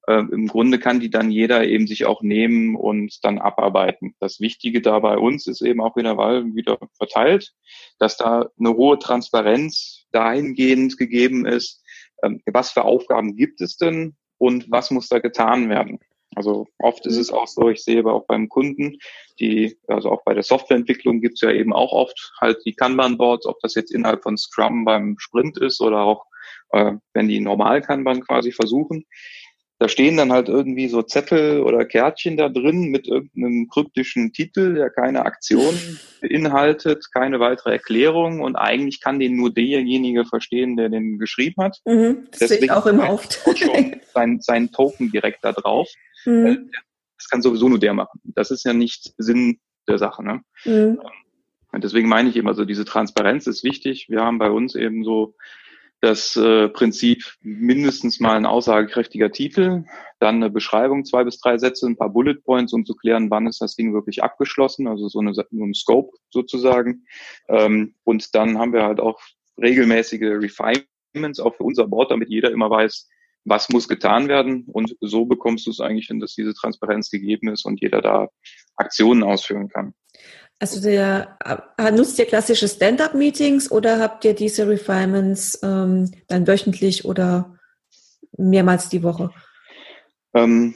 äh, 0.07 0.23
im 0.31 0.47
Grunde 0.47 0.79
kann 0.79 0.99
die 0.99 1.11
dann 1.11 1.29
jeder 1.29 1.65
eben 1.67 1.85
sich 1.85 2.05
auch 2.05 2.23
nehmen 2.23 2.75
und 2.75 3.23
dann 3.23 3.37
abarbeiten. 3.37 4.15
Das 4.19 4.39
Wichtige 4.39 4.81
da 4.81 4.99
bei 4.99 5.17
uns 5.17 5.45
ist 5.45 5.61
eben 5.61 5.81
auch 5.81 5.95
wieder, 5.95 6.17
weil 6.17 6.55
wieder 6.55 6.79
verteilt, 6.97 7.53
dass 7.99 8.17
da 8.17 8.49
eine 8.59 8.75
hohe 8.75 8.97
Transparenz 8.97 10.05
dahingehend 10.11 10.97
gegeben 10.97 11.45
ist, 11.45 11.83
ähm, 12.23 12.41
was 12.51 12.71
für 12.71 12.83
Aufgaben 12.83 13.35
gibt 13.35 13.61
es 13.61 13.77
denn 13.77 14.15
und 14.39 14.71
was 14.71 14.89
muss 14.89 15.07
da 15.07 15.19
getan 15.19 15.69
werden. 15.69 15.99
Also 16.35 16.67
oft 16.79 17.05
ist 17.05 17.17
es 17.17 17.31
auch 17.31 17.47
so, 17.47 17.69
ich 17.69 17.83
sehe 17.83 17.99
aber 17.99 18.13
auch 18.13 18.25
beim 18.25 18.47
Kunden, 18.47 18.97
die, 19.39 19.77
also 19.87 20.09
auch 20.09 20.23
bei 20.23 20.33
der 20.33 20.43
Softwareentwicklung 20.43 21.19
gibt 21.19 21.35
es 21.35 21.41
ja 21.41 21.51
eben 21.51 21.73
auch 21.73 21.91
oft 21.91 22.33
halt 22.39 22.59
die 22.65 22.73
Kanban-Boards, 22.73 23.45
ob 23.45 23.59
das 23.61 23.75
jetzt 23.75 23.93
innerhalb 23.93 24.23
von 24.23 24.37
Scrum 24.37 24.85
beim 24.85 25.17
Sprint 25.19 25.57
ist 25.57 25.81
oder 25.81 26.01
auch 26.01 26.25
äh, 26.71 26.93
wenn 27.13 27.27
die 27.27 27.39
normal 27.39 27.81
Kanban 27.81 28.21
quasi 28.21 28.51
versuchen. 28.51 29.05
Da 29.79 29.89
stehen 29.89 30.15
dann 30.15 30.31
halt 30.31 30.47
irgendwie 30.47 30.87
so 30.89 31.01
Zettel 31.01 31.61
oder 31.61 31.85
Kärtchen 31.85 32.37
da 32.37 32.49
drin 32.49 32.91
mit 32.91 33.07
irgendeinem 33.07 33.67
kryptischen 33.67 34.31
Titel, 34.31 34.75
der 34.75 34.91
keine 34.91 35.25
Aktion 35.25 35.73
beinhaltet, 36.21 37.03
keine 37.11 37.39
weitere 37.39 37.71
Erklärung 37.71 38.41
und 38.41 38.55
eigentlich 38.55 39.01
kann 39.01 39.19
den 39.19 39.35
nur 39.35 39.51
derjenige 39.51 40.23
verstehen, 40.23 40.77
der 40.77 40.89
den 40.89 41.17
geschrieben 41.17 41.63
hat. 41.63 41.79
Mhm, 41.85 42.27
das 42.29 42.41
Deswegen 42.41 42.59
sehe 42.59 42.65
ich 42.65 42.71
auch 42.71 42.85
immer 42.85 43.09
oft. 43.11 43.41
schon 43.57 43.95
sein, 44.13 44.39
sein 44.39 44.71
Token 44.71 45.11
direkt 45.11 45.43
da 45.43 45.51
drauf. 45.51 45.89
Mhm. 46.25 46.71
Das 47.17 47.29
kann 47.29 47.41
sowieso 47.41 47.69
nur 47.69 47.79
der 47.79 47.93
machen. 47.93 48.19
Das 48.23 48.51
ist 48.51 48.65
ja 48.65 48.73
nicht 48.73 49.13
Sinn 49.17 49.59
der 49.87 49.97
Sache. 49.97 50.23
Ne? 50.23 50.41
Mhm. 50.65 50.99
Und 51.71 51.83
deswegen 51.83 52.09
meine 52.09 52.29
ich 52.29 52.35
immer 52.35 52.53
so, 52.53 52.65
diese 52.65 52.85
Transparenz 52.85 53.47
ist 53.47 53.63
wichtig. 53.63 54.07
Wir 54.09 54.21
haben 54.21 54.39
bei 54.39 54.49
uns 54.49 54.75
eben 54.75 55.03
so 55.03 55.35
das 56.01 56.35
äh, 56.35 56.67
Prinzip 56.67 57.23
mindestens 57.41 58.19
mal 58.19 58.35
ein 58.35 58.47
aussagekräftiger 58.47 59.31
Titel, 59.31 59.85
dann 60.19 60.35
eine 60.37 60.49
Beschreibung, 60.49 61.05
zwei 61.05 61.23
bis 61.23 61.39
drei 61.39 61.59
Sätze, 61.59 61.85
ein 61.85 61.95
paar 61.95 62.09
Bullet 62.09 62.41
Points, 62.43 62.73
um 62.73 62.85
zu 62.85 62.95
klären, 62.95 63.29
wann 63.29 63.45
ist 63.45 63.61
das 63.61 63.75
Ding 63.75 63.93
wirklich 63.93 64.23
abgeschlossen, 64.23 64.87
also 64.87 65.07
so 65.07 65.19
eine, 65.19 65.33
so 65.35 65.43
ein 65.51 65.73
Scope 65.75 66.17
sozusagen. 66.31 67.05
Ähm, 67.47 67.93
und 68.03 68.33
dann 68.33 68.57
haben 68.57 68.73
wir 68.73 68.83
halt 68.83 68.99
auch 68.99 69.21
regelmäßige 69.61 70.21
Refinements 70.21 71.39
auch 71.39 71.55
für 71.55 71.63
unser 71.63 71.87
Board, 71.87 72.09
damit 72.09 72.29
jeder 72.29 72.49
immer 72.49 72.71
weiß, 72.71 73.07
was 73.45 73.69
muss 73.69 73.87
getan 73.87 74.27
werden. 74.27 74.65
Und 74.67 74.95
so 75.01 75.25
bekommst 75.25 75.65
du 75.67 75.71
es 75.71 75.79
eigentlich 75.79 76.07
hin, 76.07 76.19
dass 76.19 76.35
diese 76.35 76.53
Transparenz 76.53 77.09
gegeben 77.09 77.49
ist 77.49 77.65
und 77.65 77.81
jeder 77.81 78.01
da 78.01 78.29
Aktionen 78.75 79.23
ausführen 79.23 79.69
kann. 79.69 79.93
Also 80.59 80.79
der, 80.79 81.37
äh, 81.77 81.91
nutzt 81.91 82.19
ihr 82.19 82.25
klassische 82.25 82.67
Stand-up-Meetings 82.67 83.71
oder 83.71 83.99
habt 83.99 84.25
ihr 84.25 84.35
diese 84.35 84.67
Refinements 84.67 85.59
ähm, 85.63 86.11
dann 86.27 86.45
wöchentlich 86.45 87.03
oder 87.03 87.57
mehrmals 88.37 88.89
die 88.89 89.01
Woche? 89.01 89.31
Ähm, 90.35 90.75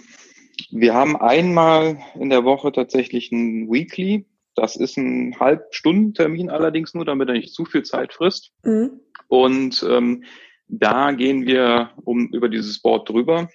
wir 0.71 0.95
haben 0.95 1.15
einmal 1.15 1.99
in 2.19 2.31
der 2.31 2.43
Woche 2.43 2.71
tatsächlich 2.71 3.31
ein 3.31 3.71
Weekly. 3.71 4.25
Das 4.55 4.75
ist 4.75 4.97
ein 4.97 5.39
Halbstundentermin 5.39 6.49
allerdings 6.49 6.93
nur, 6.93 7.05
damit 7.05 7.27
er 7.27 7.35
nicht 7.35 7.53
zu 7.53 7.65
viel 7.65 7.83
Zeit 7.83 8.13
frisst. 8.13 8.53
Mhm. 8.63 9.01
Und 9.27 9.85
ähm, 9.87 10.23
da 10.67 11.11
gehen 11.11 11.45
wir 11.45 11.91
um 12.03 12.27
über 12.33 12.49
dieses 12.49 12.81
Board 12.81 13.09
drüber. 13.09 13.49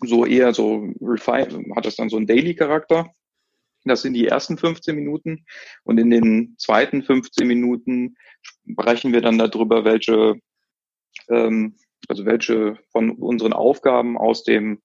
So 0.00 0.24
eher 0.24 0.54
so 0.54 0.88
refine, 1.00 1.74
hat 1.76 1.84
das 1.84 1.96
dann 1.96 2.08
so 2.08 2.16
einen 2.16 2.26
Daily-Charakter. 2.26 3.10
Das 3.84 4.02
sind 4.02 4.14
die 4.14 4.26
ersten 4.26 4.56
15 4.58 4.94
Minuten. 4.94 5.44
Und 5.84 5.98
in 5.98 6.10
den 6.10 6.54
zweiten 6.58 7.02
15 7.02 7.46
Minuten 7.46 8.16
sprechen 8.70 9.12
wir 9.12 9.20
dann 9.20 9.38
darüber, 9.38 9.84
welche, 9.84 10.40
ähm, 11.28 11.76
also 12.08 12.24
welche 12.24 12.78
von 12.92 13.10
unseren 13.10 13.52
Aufgaben 13.52 14.16
aus 14.16 14.44
dem 14.44 14.80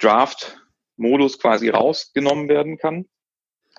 Draft-Modus 0.00 1.38
quasi 1.38 1.68
rausgenommen 1.68 2.48
werden 2.48 2.78
kann. 2.78 3.06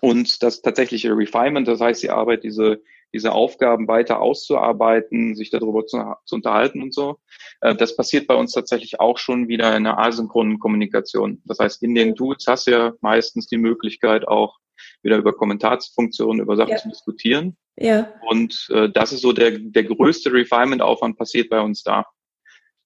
Und 0.02 0.41
das 0.43 0.62
tatsächliche 0.62 1.15
Refinement, 1.15 1.67
das 1.67 1.82
heißt 1.82 2.04
die 2.04 2.10
Arbeit, 2.10 2.43
diese, 2.43 2.82
diese 3.13 3.32
Aufgaben 3.32 3.88
weiter 3.88 4.22
auszuarbeiten, 4.22 5.36
sich 5.36 5.50
darüber 5.50 5.86
zu, 5.86 6.15
zu 6.26 6.36
unterhalten 6.36 6.82
und 6.82 6.93
so, 6.93 7.19
äh, 7.62 7.76
das 7.76 7.95
passiert 7.95 8.28
bei 8.28 8.36
uns 8.36 8.52
tatsächlich 8.52 9.00
auch 9.00 9.17
schon 9.17 9.48
wieder 9.48 9.76
in 9.76 9.84
der 9.84 9.98
asynchronen 9.98 10.60
Kommunikation. 10.60 11.41
Das 11.45 11.60
heißt, 11.60 11.82
in 11.84 11.95
den 11.95 12.15
Tools 12.15 12.45
hast 12.48 12.67
du 12.67 12.72
ja 12.72 12.93
meistens 13.02 13.48
die 13.48 13.58
Möglichkeit 13.58 14.28
auch 14.28 14.58
wieder 15.02 15.17
über 15.17 15.34
Kommentarsfunktionen, 15.34 16.41
über 16.41 16.56
Sachen 16.56 16.72
ja. 16.72 16.78
zu 16.78 16.89
diskutieren. 16.89 17.58
Ja. 17.78 18.13
Und 18.28 18.67
äh, 18.72 18.89
das 18.89 19.13
ist 19.13 19.22
so 19.22 19.34
der, 19.34 19.58
der 19.58 19.84
größte 19.84 20.32
Refinement-Aufwand 20.32 21.17
passiert 21.17 21.50
bei 21.50 21.62
uns 21.62 21.84
da. 21.84 22.06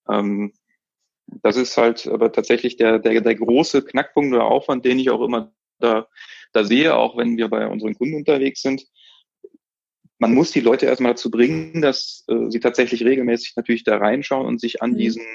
Ähm, 0.09 0.53
das 1.41 1.55
ist 1.55 1.77
halt 1.77 2.07
aber 2.07 2.31
tatsächlich 2.31 2.77
der, 2.77 2.99
der, 2.99 3.21
der 3.21 3.35
große 3.35 3.83
Knackpunkt 3.83 4.33
oder 4.33 4.45
Aufwand, 4.45 4.85
den 4.85 4.99
ich 4.99 5.09
auch 5.09 5.21
immer 5.21 5.53
da, 5.79 6.07
da 6.51 6.63
sehe, 6.63 6.95
auch 6.95 7.17
wenn 7.17 7.37
wir 7.37 7.47
bei 7.47 7.67
unseren 7.67 7.95
Kunden 7.95 8.15
unterwegs 8.15 8.61
sind. 8.61 8.83
Man 10.23 10.35
muss 10.35 10.51
die 10.51 10.61
Leute 10.61 10.85
erstmal 10.85 11.11
dazu 11.11 11.29
bringen, 11.29 11.81
dass 11.81 12.23
äh, 12.29 12.49
sie 12.49 12.61
tatsächlich 12.61 13.03
regelmäßig 13.03 13.57
natürlich 13.57 13.83
da 13.83 13.97
reinschauen 13.97 14.45
und 14.45 14.61
sich 14.61 14.81
an 14.81 14.91
mhm. 14.91 14.97
diesen, 14.97 15.25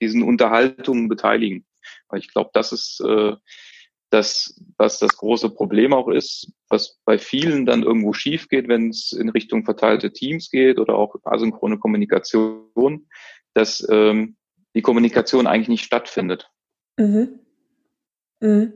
diesen 0.00 0.22
Unterhaltungen 0.22 1.06
beteiligen. 1.06 1.66
Weil 2.08 2.20
ich 2.20 2.32
glaube, 2.32 2.48
das 2.54 2.72
ist 2.72 3.02
äh, 3.06 3.34
das, 4.08 4.58
was 4.78 5.00
das 5.00 5.18
große 5.18 5.50
Problem 5.50 5.92
auch 5.92 6.08
ist, 6.08 6.50
was 6.70 6.98
bei 7.04 7.18
vielen 7.18 7.66
dann 7.66 7.82
irgendwo 7.82 8.14
schief 8.14 8.48
geht, 8.48 8.68
wenn 8.68 8.88
es 8.88 9.12
in 9.12 9.28
Richtung 9.28 9.66
verteilte 9.66 10.10
Teams 10.10 10.50
geht 10.50 10.78
oder 10.78 10.94
auch 10.94 11.16
asynchrone 11.22 11.76
Kommunikation, 11.76 13.08
dass 13.52 13.86
ähm, 13.90 14.36
die 14.74 14.80
Kommunikation 14.80 15.46
eigentlich 15.46 15.68
nicht 15.68 15.84
stattfindet. 15.84 16.50
Mhm. 16.96 17.40
Mhm. 18.40 18.72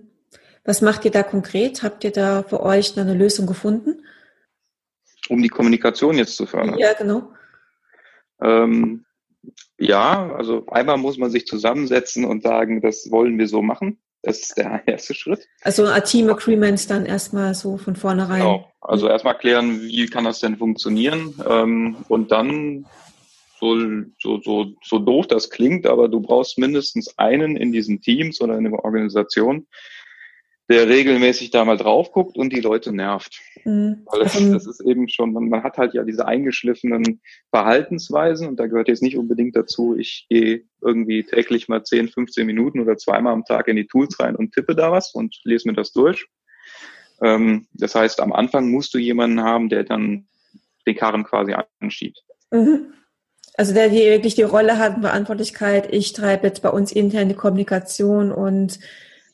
Was 0.64 0.82
macht 0.82 1.06
ihr 1.06 1.10
da 1.10 1.22
konkret? 1.22 1.82
Habt 1.82 2.04
ihr 2.04 2.10
da 2.10 2.42
für 2.42 2.62
euch 2.62 2.98
eine 2.98 3.14
Lösung 3.14 3.46
gefunden? 3.46 4.02
Um 5.30 5.42
die 5.42 5.48
Kommunikation 5.48 6.18
jetzt 6.18 6.36
zu 6.36 6.44
fördern. 6.44 6.76
Ja, 6.78 6.92
genau. 6.92 7.32
Ähm, 8.42 9.04
ja, 9.78 10.32
also 10.34 10.66
einmal 10.66 10.98
muss 10.98 11.18
man 11.18 11.30
sich 11.30 11.46
zusammensetzen 11.46 12.24
und 12.24 12.42
sagen, 12.42 12.80
das 12.80 13.10
wollen 13.10 13.38
wir 13.38 13.48
so 13.48 13.62
machen. 13.62 13.98
Das 14.22 14.40
ist 14.40 14.58
der 14.58 14.82
erste 14.86 15.14
Schritt. 15.14 15.48
Also 15.62 15.86
ein 15.86 16.04
Team 16.04 16.28
Agreements 16.28 16.86
dann 16.86 17.06
erstmal 17.06 17.54
so 17.54 17.78
von 17.78 17.96
vornherein. 17.96 18.40
Genau. 18.40 18.72
Also 18.80 19.08
erstmal 19.08 19.38
klären, 19.38 19.82
wie 19.82 20.06
kann 20.06 20.24
das 20.24 20.40
denn 20.40 20.56
funktionieren? 20.56 21.34
Ähm, 21.48 21.96
und 22.08 22.32
dann 22.32 22.86
so, 23.60 23.76
so, 24.18 24.40
so, 24.40 24.72
so 24.82 24.98
doof 24.98 25.26
das 25.26 25.50
klingt, 25.50 25.86
aber 25.86 26.08
du 26.08 26.20
brauchst 26.20 26.58
mindestens 26.58 27.18
einen 27.18 27.56
in 27.56 27.72
diesen 27.72 28.00
Teams 28.00 28.40
oder 28.40 28.56
in 28.56 28.64
der 28.64 28.72
Organisation, 28.84 29.66
der 30.68 30.88
regelmäßig 30.88 31.50
da 31.50 31.64
mal 31.64 31.76
drauf 31.76 32.10
guckt 32.12 32.36
und 32.36 32.52
die 32.52 32.60
Leute 32.60 32.92
nervt. 32.92 33.40
Mhm. 33.64 34.06
Weil 34.06 34.20
das, 34.20 34.32
das, 34.34 34.66
ist 34.66 34.80
eben 34.80 35.08
schon, 35.08 35.32
man, 35.32 35.48
man, 35.48 35.62
hat 35.62 35.78
halt 35.78 35.94
ja 35.94 36.02
diese 36.04 36.26
eingeschliffenen 36.26 37.20
Verhaltensweisen 37.50 38.48
und 38.48 38.58
da 38.58 38.66
gehört 38.66 38.88
jetzt 38.88 39.02
nicht 39.02 39.16
unbedingt 39.16 39.56
dazu, 39.56 39.96
ich 39.96 40.26
gehe 40.28 40.64
irgendwie 40.80 41.24
täglich 41.24 41.68
mal 41.68 41.82
10, 41.82 42.08
15 42.08 42.46
Minuten 42.46 42.80
oder 42.80 42.96
zweimal 42.96 43.32
am 43.32 43.44
Tag 43.44 43.68
in 43.68 43.76
die 43.76 43.86
Tools 43.86 44.18
rein 44.20 44.36
und 44.36 44.52
tippe 44.52 44.74
da 44.74 44.92
was 44.92 45.14
und 45.14 45.40
lese 45.44 45.68
mir 45.68 45.74
das 45.74 45.92
durch. 45.92 46.26
Ähm, 47.22 47.66
das 47.74 47.94
heißt, 47.94 48.20
am 48.20 48.32
Anfang 48.32 48.70
musst 48.70 48.94
du 48.94 48.98
jemanden 48.98 49.42
haben, 49.42 49.68
der 49.68 49.84
dann 49.84 50.26
den 50.86 50.96
Karren 50.96 51.24
quasi 51.24 51.54
anschiebt. 51.80 52.22
Mhm. 52.50 52.94
Also 53.56 53.74
der 53.74 53.90
die 53.90 53.98
wirklich 53.98 54.34
die 54.34 54.42
Rolle 54.42 54.78
hat, 54.78 55.00
Verantwortlichkeit, 55.00 55.92
ich 55.92 56.12
treibe 56.12 56.46
jetzt 56.46 56.62
bei 56.62 56.70
uns 56.70 56.92
intern 56.92 57.28
die 57.28 57.34
Kommunikation 57.34 58.32
und 58.32 58.78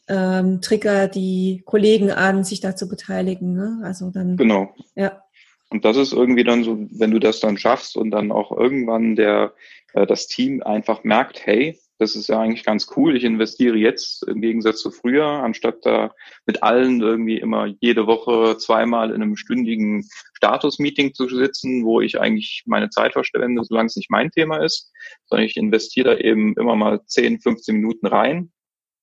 ähm, 0.08 0.60
trigger 0.60 1.08
die 1.08 1.62
Kollegen 1.64 2.10
an, 2.10 2.44
sich 2.44 2.60
da 2.60 2.76
zu 2.76 2.88
beteiligen. 2.88 3.54
Ne? 3.54 3.80
Also 3.82 4.10
dann. 4.10 4.36
Genau. 4.36 4.74
Ja. 4.94 5.22
Und 5.70 5.84
das 5.84 5.96
ist 5.96 6.12
irgendwie 6.12 6.44
dann 6.44 6.62
so, 6.62 6.78
wenn 6.92 7.10
du 7.10 7.18
das 7.18 7.40
dann 7.40 7.58
schaffst 7.58 7.96
und 7.96 8.12
dann 8.12 8.30
auch 8.30 8.56
irgendwann 8.56 9.16
der 9.16 9.52
äh, 9.94 10.06
das 10.06 10.28
Team 10.28 10.62
einfach 10.62 11.02
merkt, 11.02 11.44
hey, 11.44 11.78
das 11.98 12.14
ist 12.14 12.28
ja 12.28 12.38
eigentlich 12.38 12.64
ganz 12.64 12.88
cool. 12.96 13.16
Ich 13.16 13.24
investiere 13.24 13.76
jetzt 13.76 14.22
im 14.28 14.42
Gegensatz 14.42 14.80
zu 14.80 14.90
früher, 14.90 15.24
anstatt 15.24 15.84
da 15.86 16.12
mit 16.44 16.62
allen 16.62 17.00
irgendwie 17.00 17.38
immer 17.38 17.66
jede 17.80 18.06
Woche 18.06 18.58
zweimal 18.58 19.10
in 19.10 19.22
einem 19.22 19.36
stündigen 19.36 20.06
Status-Meeting 20.34 21.14
zu 21.14 21.26
sitzen, 21.28 21.84
wo 21.84 22.02
ich 22.02 22.20
eigentlich 22.20 22.64
meine 22.66 22.90
Zeit 22.90 23.14
verschwende, 23.14 23.64
solange 23.64 23.86
es 23.86 23.96
nicht 23.96 24.10
mein 24.10 24.30
Thema 24.30 24.62
ist, 24.62 24.92
sondern 25.24 25.46
ich 25.46 25.56
investiere 25.56 26.16
da 26.16 26.20
eben 26.20 26.54
immer 26.58 26.76
mal 26.76 27.00
10, 27.06 27.40
15 27.40 27.76
Minuten 27.76 28.06
rein, 28.06 28.52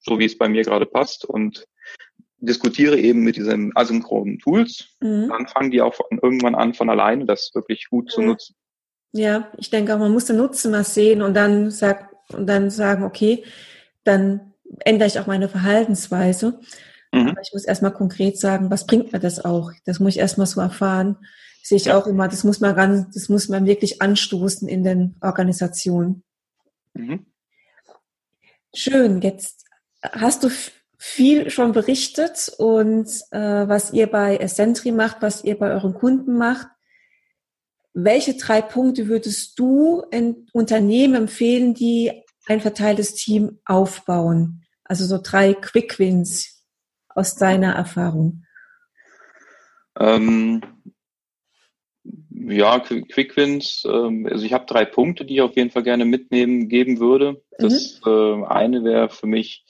so 0.03 0.19
wie 0.19 0.25
es 0.25 0.37
bei 0.37 0.47
mir 0.47 0.63
gerade 0.63 0.85
passt 0.85 1.25
und 1.25 1.65
diskutiere 2.37 2.99
eben 2.99 3.21
mit 3.21 3.37
diesen 3.37 3.75
asynchronen 3.75 4.39
Tools. 4.39 4.95
Mhm. 4.99 5.29
Dann 5.29 5.47
fangen 5.47 5.71
die 5.71 5.81
auch 5.81 5.93
von, 5.93 6.05
irgendwann 6.21 6.55
an, 6.55 6.73
von 6.73 6.89
alleine 6.89 7.25
das 7.25 7.51
wirklich 7.53 7.87
gut 7.89 8.11
zu 8.11 8.21
nutzen. 8.21 8.55
Ja, 9.13 9.51
ich 9.57 9.69
denke 9.69 9.93
auch, 9.93 9.99
man 9.99 10.11
muss 10.11 10.25
den 10.25 10.37
Nutzen 10.37 10.71
mal 10.71 10.83
sehen 10.83 11.21
und 11.21 11.35
dann 11.35 11.71
sagt, 11.71 12.13
und 12.33 12.47
dann 12.47 12.69
sagen, 12.69 13.03
okay, 13.03 13.43
dann 14.03 14.53
ändere 14.79 15.07
ich 15.07 15.19
auch 15.19 15.27
meine 15.27 15.49
Verhaltensweise. 15.49 16.59
Mhm. 17.11 17.29
Aber 17.29 17.41
ich 17.41 17.51
muss 17.53 17.65
erstmal 17.65 17.93
konkret 17.93 18.39
sagen, 18.39 18.71
was 18.71 18.87
bringt 18.87 19.13
mir 19.13 19.19
das 19.19 19.43
auch? 19.43 19.71
Das 19.85 19.99
muss 19.99 20.13
ich 20.13 20.19
erstmal 20.19 20.47
so 20.47 20.59
erfahren. 20.59 21.17
Das 21.61 21.69
sehe 21.69 21.77
ich 21.77 21.85
ja. 21.85 21.97
auch 21.97 22.07
immer, 22.07 22.27
das 22.27 22.43
muss 22.43 22.59
man 22.59 22.75
ganz, 22.75 23.13
das 23.13 23.29
muss 23.29 23.49
man 23.49 23.65
wirklich 23.65 24.01
anstoßen 24.01 24.67
in 24.67 24.83
den 24.83 25.15
Organisationen. 25.21 26.23
Mhm. 26.93 27.27
Schön, 28.75 29.21
jetzt 29.21 29.62
hast 30.11 30.43
du 30.43 30.49
viel 30.97 31.49
schon 31.49 31.73
berichtet 31.73 32.49
und 32.57 33.07
äh, 33.31 33.67
was 33.67 33.91
ihr 33.91 34.07
bei 34.07 34.37
Essentri 34.37 34.91
macht, 34.91 35.17
was 35.21 35.43
ihr 35.43 35.57
bei 35.57 35.69
euren 35.71 35.93
Kunden 35.93 36.37
macht. 36.37 36.67
Welche 37.93 38.35
drei 38.35 38.61
Punkte 38.61 39.07
würdest 39.07 39.59
du 39.59 40.01
in 40.11 40.47
Unternehmen 40.53 41.15
empfehlen, 41.15 41.73
die 41.73 42.23
ein 42.47 42.61
verteiltes 42.61 43.15
Team 43.15 43.59
aufbauen? 43.65 44.63
Also 44.85 45.05
so 45.05 45.19
drei 45.21 45.53
Quick 45.53 45.99
Wins 45.99 46.65
aus 47.09 47.35
deiner 47.35 47.73
Erfahrung. 47.73 48.45
Ähm, 49.99 50.61
ja, 52.31 52.79
Quick 52.79 53.35
Wins. 53.37 53.85
Ähm, 53.85 54.27
also 54.29 54.45
ich 54.45 54.53
habe 54.53 54.65
drei 54.65 54.85
Punkte, 54.85 55.25
die 55.25 55.35
ich 55.35 55.41
auf 55.41 55.55
jeden 55.55 55.69
Fall 55.69 55.83
gerne 55.83 56.05
mitnehmen 56.05 56.67
geben 56.67 56.99
würde. 56.99 57.43
Das 57.59 58.01
mhm. 58.05 58.11
äh, 58.11 58.45
eine 58.47 58.83
wäre 58.83 59.09
für 59.09 59.27
mich 59.27 59.65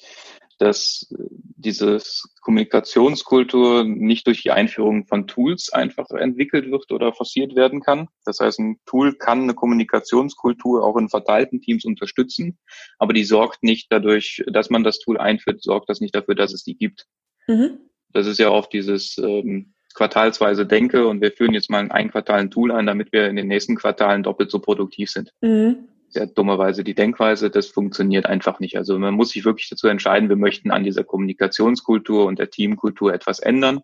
dass 0.63 1.13
diese 1.58 1.99
Kommunikationskultur 2.41 3.84
nicht 3.84 4.28
durch 4.28 4.43
die 4.43 4.52
Einführung 4.52 5.06
von 5.06 5.28
Tools 5.28 5.73
einfach 5.73 6.10
entwickelt 6.12 6.71
wird 6.71 6.89
oder 6.91 7.12
forciert 7.12 7.56
werden 7.56 7.82
kann. 7.82 8.08
Das 8.23 8.39
heißt, 8.39 8.60
ein 8.60 8.80
Tool 8.86 9.13
kann 9.15 9.43
eine 9.43 9.56
Kommunikationskultur 9.56 10.84
auch 10.84 10.95
in 10.95 11.10
verteilten 11.10 11.62
Teams 11.62 11.84
unterstützen, 11.84 12.58
aber 12.97 13.12
die 13.12 13.26
sorgt 13.26 13.62
nicht 13.62 13.91
dadurch, 13.91 14.41
dass 14.47 14.69
man 14.69 14.86
das 14.86 14.99
Tool 14.99 15.17
einführt, 15.17 15.62
sorgt 15.62 15.89
das 15.89 15.99
nicht 15.99 16.15
dafür, 16.15 16.36
dass 16.36 16.54
es 16.54 16.63
die 16.63 16.78
gibt. 16.78 17.08
Mhm. 17.47 17.80
Das 18.13 18.26
ist 18.26 18.39
ja 18.39 18.49
oft 18.49 18.71
dieses 18.71 19.17
ähm, 19.17 19.73
quartalsweise 19.95 20.65
Denke 20.65 21.08
und 21.08 21.19
wir 21.19 21.34
führen 21.34 21.54
jetzt 21.54 21.69
mal 21.69 21.82
in 21.82 21.91
ein 21.91 22.10
Quartal 22.10 22.39
ein 22.39 22.52
Tool 22.52 22.71
ein, 22.71 22.86
damit 22.86 23.12
wir 23.12 23.28
in 23.28 23.36
den 23.36 23.47
nächsten 23.47 23.76
Quartalen 23.76 24.23
doppelt 24.23 24.49
so 24.49 24.60
produktiv 24.60 25.10
sind. 25.10 25.32
Mhm 25.41 25.89
sehr 26.13 26.28
dummerweise 26.28 26.84
die 26.84 26.93
Denkweise, 26.93 27.49
das 27.49 27.67
funktioniert 27.67 28.26
einfach 28.28 28.60
nicht. 28.60 28.78
Also 28.78 28.97
man 28.99 29.15
muss 29.15 29.30
sich 29.32 29.45
wirklich 29.45 29.67
dazu 29.69 29.88
entscheiden, 29.88 30.30
wir 30.30 30.36
möchten 30.36 30.71
an 30.71 30.84
dieser 30.84 31.04
Kommunikationskultur 31.04 32.26
und 32.26 32.39
der 32.39 32.52
Teamkultur 32.52 33.13
etwas 33.13 33.39
ändern. 33.39 33.82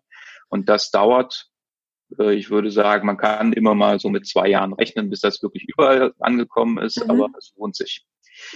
Und 0.48 0.68
das 0.68 0.90
dauert, 0.90 1.48
äh, 2.18 2.34
ich 2.34 2.50
würde 2.50 2.70
sagen, 2.70 3.06
man 3.06 3.16
kann 3.16 3.52
immer 3.52 3.74
mal 3.74 3.98
so 3.98 4.08
mit 4.08 4.26
zwei 4.26 4.48
Jahren 4.48 4.72
rechnen, 4.72 5.10
bis 5.10 5.20
das 5.20 5.42
wirklich 5.42 5.64
überall 5.68 6.14
angekommen 6.20 6.78
ist, 6.78 7.04
mhm. 7.04 7.10
aber 7.10 7.28
es 7.36 7.52
lohnt 7.56 7.76
sich. 7.76 8.06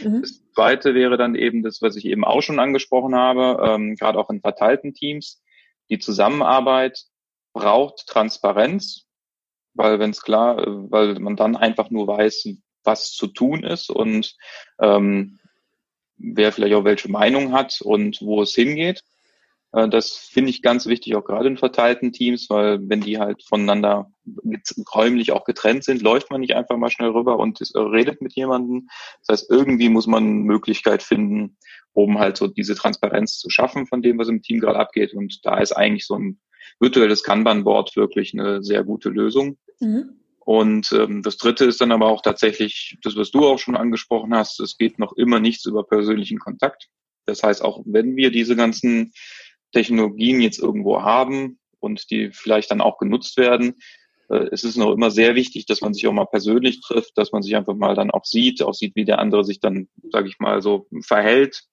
Mhm. 0.01 0.23
Das 0.23 0.41
Zweite 0.55 0.95
wäre 0.95 1.17
dann 1.17 1.35
eben 1.35 1.63
das, 1.63 1.83
was 1.83 1.97
ich 1.97 2.05
eben 2.05 2.25
auch 2.25 2.43
schon 2.43 2.61
angesprochen 2.61 3.15
habe, 3.15 3.61
ähm, 3.67 3.97
gerade 3.97 4.19
auch 4.19 4.31
in 4.31 4.41
verteilten 4.41 4.95
Teams. 4.95 5.43
Die 5.91 5.99
Zusammenarbeit 5.99 7.05
braucht 7.53 8.07
Transparenz, 8.07 9.07
weil 9.75 9.99
wenn 9.99 10.11
es 10.11 10.23
klar, 10.23 10.59
äh, 10.59 10.91
weil 10.91 11.19
man 11.19 11.35
dann 11.35 11.57
einfach 11.57 11.91
nur 11.91 12.07
weiß, 12.07 12.49
was 12.85 13.13
zu 13.13 13.27
tun 13.27 13.65
ist 13.65 13.91
und 13.91 14.37
ähm, 14.81 15.39
wer 16.17 16.53
vielleicht 16.53 16.75
auch 16.75 16.85
welche 16.85 17.11
Meinung 17.11 17.53
hat 17.53 17.81
und 17.81 18.21
wo 18.23 18.43
es 18.43 18.55
hingeht. 18.55 19.03
Äh, 19.73 19.89
das 19.89 20.13
finde 20.13 20.51
ich 20.51 20.63
ganz 20.63 20.87
wichtig, 20.87 21.15
auch 21.17 21.25
gerade 21.25 21.49
in 21.49 21.57
verteilten 21.57 22.13
Teams, 22.13 22.49
weil 22.49 22.79
wenn 22.89 23.01
die 23.01 23.19
halt 23.19 23.43
voneinander 23.43 24.11
räumlich 24.95 25.33
auch 25.33 25.45
getrennt 25.45 25.85
sind, 25.85 26.03
läuft 26.03 26.31
man 26.31 26.41
nicht 26.41 26.55
einfach 26.55 26.77
mal 26.77 26.91
schnell 26.91 27.11
rüber 27.11 27.39
und 27.39 27.61
äh, 27.61 27.79
redet 27.79 28.23
mit 28.23 28.35
jemandem. 28.35 28.89
Das 29.27 29.41
heißt, 29.41 29.51
irgendwie 29.51 29.89
muss 29.89 30.07
man 30.07 30.25
eine 30.25 30.33
Möglichkeit 30.35 31.03
finden, 31.03 31.57
um 31.93 32.19
halt 32.19 32.37
so 32.37 32.47
diese 32.47 32.75
Transparenz 32.75 33.39
zu 33.39 33.51
schaffen 33.51 33.87
von 33.87 34.03
dem, 34.03 34.19
was 34.19 34.29
im 34.29 34.43
Team 34.43 34.61
gerade 34.61 34.79
abgeht. 34.79 35.15
Und 35.15 35.45
da 35.45 35.59
ist 35.59 35.73
eigentlich 35.73 36.07
so 36.07 36.15
ein 36.17 36.41
virtuelles 36.81 37.23
Kanban-Board 37.23 37.97
wirklich 37.97 38.33
eine 38.35 38.63
sehr 38.63 38.85
gute 38.85 39.11
Lösung. 39.11 39.59
Mhm. 39.81 40.21
Und 40.45 40.93
ähm, 40.93 41.23
das 41.23 41.39
Dritte 41.39 41.65
ist 41.65 41.81
dann 41.81 41.93
aber 41.93 42.09
auch 42.09 42.21
tatsächlich 42.21 42.99
das, 43.03 43.17
was 43.17 43.31
du 43.31 43.47
auch 43.47 43.59
schon 43.59 43.77
angesprochen 43.77 44.35
hast. 44.35 44.61
Es 44.61 44.77
geht 44.77 44.99
noch 44.99 45.15
immer 45.15 45.41
nichts 45.41 45.65
über 45.65 45.85
persönlichen 45.85 46.39
Kontakt. 46.39 46.89
Das 47.25 47.43
heißt, 47.43 47.63
auch 47.63 47.83
wenn 47.87 48.17
wir 48.17 48.31
diese 48.31 48.55
ganzen 48.55 49.13
Technologien 49.73 50.41
jetzt 50.41 50.59
irgendwo 50.59 51.03
haben 51.03 51.59
und 51.81 52.11
die 52.11 52.31
vielleicht 52.33 52.71
dann 52.71 52.83
auch 52.83 52.99
genutzt 52.99 53.39
werden, 53.39 53.77
äh, 54.29 54.49
es 54.53 54.65
ist 54.65 54.77
noch 54.77 54.93
immer 54.93 55.11
sehr 55.11 55.35
wichtig, 55.35 55.65
dass 55.67 55.81
man 55.81 55.95
sich 55.95 56.07
auch 56.07 56.13
mal 56.13 56.27
persönlich 56.27 56.81
trifft, 56.83 57.17
dass 57.17 57.33
man 57.33 57.43
sich 57.43 57.57
einfach 57.57 57.75
mal 57.75 57.95
dann 57.95 58.11
auch 58.11 58.25
sieht, 58.25 58.63
auch 58.63 58.75
sieht, 58.75 58.95
wie 58.97 59.05
der 59.05 59.19
andere 59.21 59.45
sich 59.45 59.61
dann, 59.61 59.89
sage 60.13 60.29
ich 60.29 60.39
mal, 60.39 60.61
so 60.61 60.87
verhält, 61.01 61.65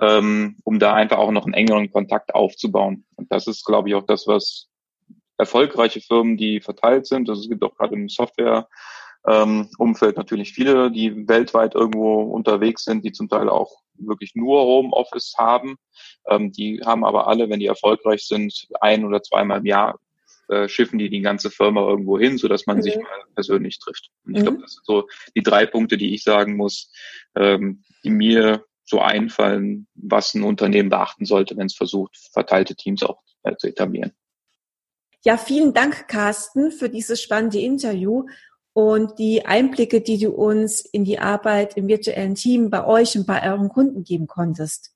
ähm, 0.00 0.56
um 0.64 0.78
da 0.78 0.94
einfach 0.94 1.18
auch 1.18 1.32
noch 1.32 1.44
einen 1.44 1.54
engeren 1.54 1.90
Kontakt 1.90 2.34
aufzubauen. 2.34 3.04
Und 3.16 3.30
das 3.32 3.46
ist, 3.46 3.64
glaube 3.64 3.90
ich, 3.90 3.94
auch 3.94 4.06
das, 4.06 4.26
was 4.26 4.68
erfolgreiche 5.38 6.00
Firmen, 6.00 6.36
die 6.36 6.60
verteilt 6.60 7.06
sind. 7.06 7.28
Also 7.28 7.42
es 7.42 7.48
gibt 7.48 7.62
auch 7.62 7.74
gerade 7.74 7.94
im 7.94 8.08
Software 8.08 8.68
ähm, 9.26 9.68
Umfeld 9.78 10.16
natürlich 10.16 10.52
viele, 10.52 10.90
die 10.90 11.28
weltweit 11.28 11.74
irgendwo 11.74 12.22
unterwegs 12.22 12.84
sind, 12.84 13.04
die 13.04 13.12
zum 13.12 13.28
Teil 13.28 13.48
auch 13.48 13.82
wirklich 13.94 14.34
nur 14.34 14.62
Homeoffice 14.62 15.34
haben. 15.36 15.76
Ähm, 16.28 16.52
die 16.52 16.80
haben 16.84 17.04
aber 17.04 17.26
alle, 17.26 17.50
wenn 17.50 17.60
die 17.60 17.66
erfolgreich 17.66 18.26
sind, 18.26 18.68
ein 18.80 19.04
oder 19.04 19.22
zweimal 19.22 19.58
im 19.58 19.66
Jahr 19.66 19.98
äh, 20.48 20.68
schiffen 20.68 20.98
die 20.98 21.10
die 21.10 21.22
ganze 21.22 21.50
Firma 21.50 21.80
irgendwo 21.80 22.18
hin, 22.18 22.38
so 22.38 22.46
dass 22.46 22.66
man 22.66 22.76
mhm. 22.76 22.82
sich 22.82 22.96
mal 22.96 23.24
persönlich 23.34 23.80
trifft. 23.80 24.10
Und 24.24 24.36
ich 24.36 24.42
mhm. 24.42 24.44
glaube, 24.44 24.62
das 24.62 24.74
sind 24.74 24.86
so 24.86 25.08
die 25.34 25.42
drei 25.42 25.66
Punkte, 25.66 25.96
die 25.96 26.14
ich 26.14 26.22
sagen 26.22 26.56
muss, 26.56 26.92
ähm, 27.34 27.82
die 28.04 28.10
mir 28.10 28.64
so 28.84 29.00
einfallen, 29.00 29.88
was 29.94 30.34
ein 30.34 30.44
Unternehmen 30.44 30.88
beachten 30.88 31.24
sollte, 31.24 31.56
wenn 31.56 31.66
es 31.66 31.74
versucht, 31.74 32.16
verteilte 32.32 32.76
Teams 32.76 33.02
auch 33.02 33.20
äh, 33.42 33.56
zu 33.56 33.66
etablieren. 33.66 34.12
Ja, 35.26 35.36
vielen 35.36 35.74
Dank, 35.74 36.06
Carsten, 36.06 36.70
für 36.70 36.88
dieses 36.88 37.20
spannende 37.20 37.58
Interview 37.58 38.26
und 38.74 39.18
die 39.18 39.44
Einblicke, 39.44 40.00
die 40.00 40.18
du 40.18 40.30
uns 40.30 40.82
in 40.82 41.04
die 41.04 41.18
Arbeit 41.18 41.76
im 41.76 41.88
virtuellen 41.88 42.36
Team 42.36 42.70
bei 42.70 42.86
euch 42.86 43.16
und 43.16 43.26
bei 43.26 43.42
euren 43.42 43.68
Kunden 43.68 44.04
geben 44.04 44.28
konntest. 44.28 44.92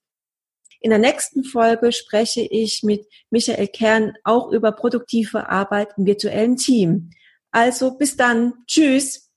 In 0.79 0.91
der 0.91 1.01
nächsten 1.01 1.43
Folge 1.43 1.91
spreche 1.91 2.43
ich 2.43 2.85
mit 2.85 3.09
Michael 3.31 3.67
Kern 3.67 4.13
auch 4.23 4.53
über 4.53 4.71
produktive 4.71 5.49
Arbeit 5.49 5.95
im 5.97 6.07
virtuellen 6.07 6.57
Team. 6.57 7.11
Also 7.51 7.99
bis 7.99 8.17
dann. 8.17 8.55
Tschüss. 8.69 9.30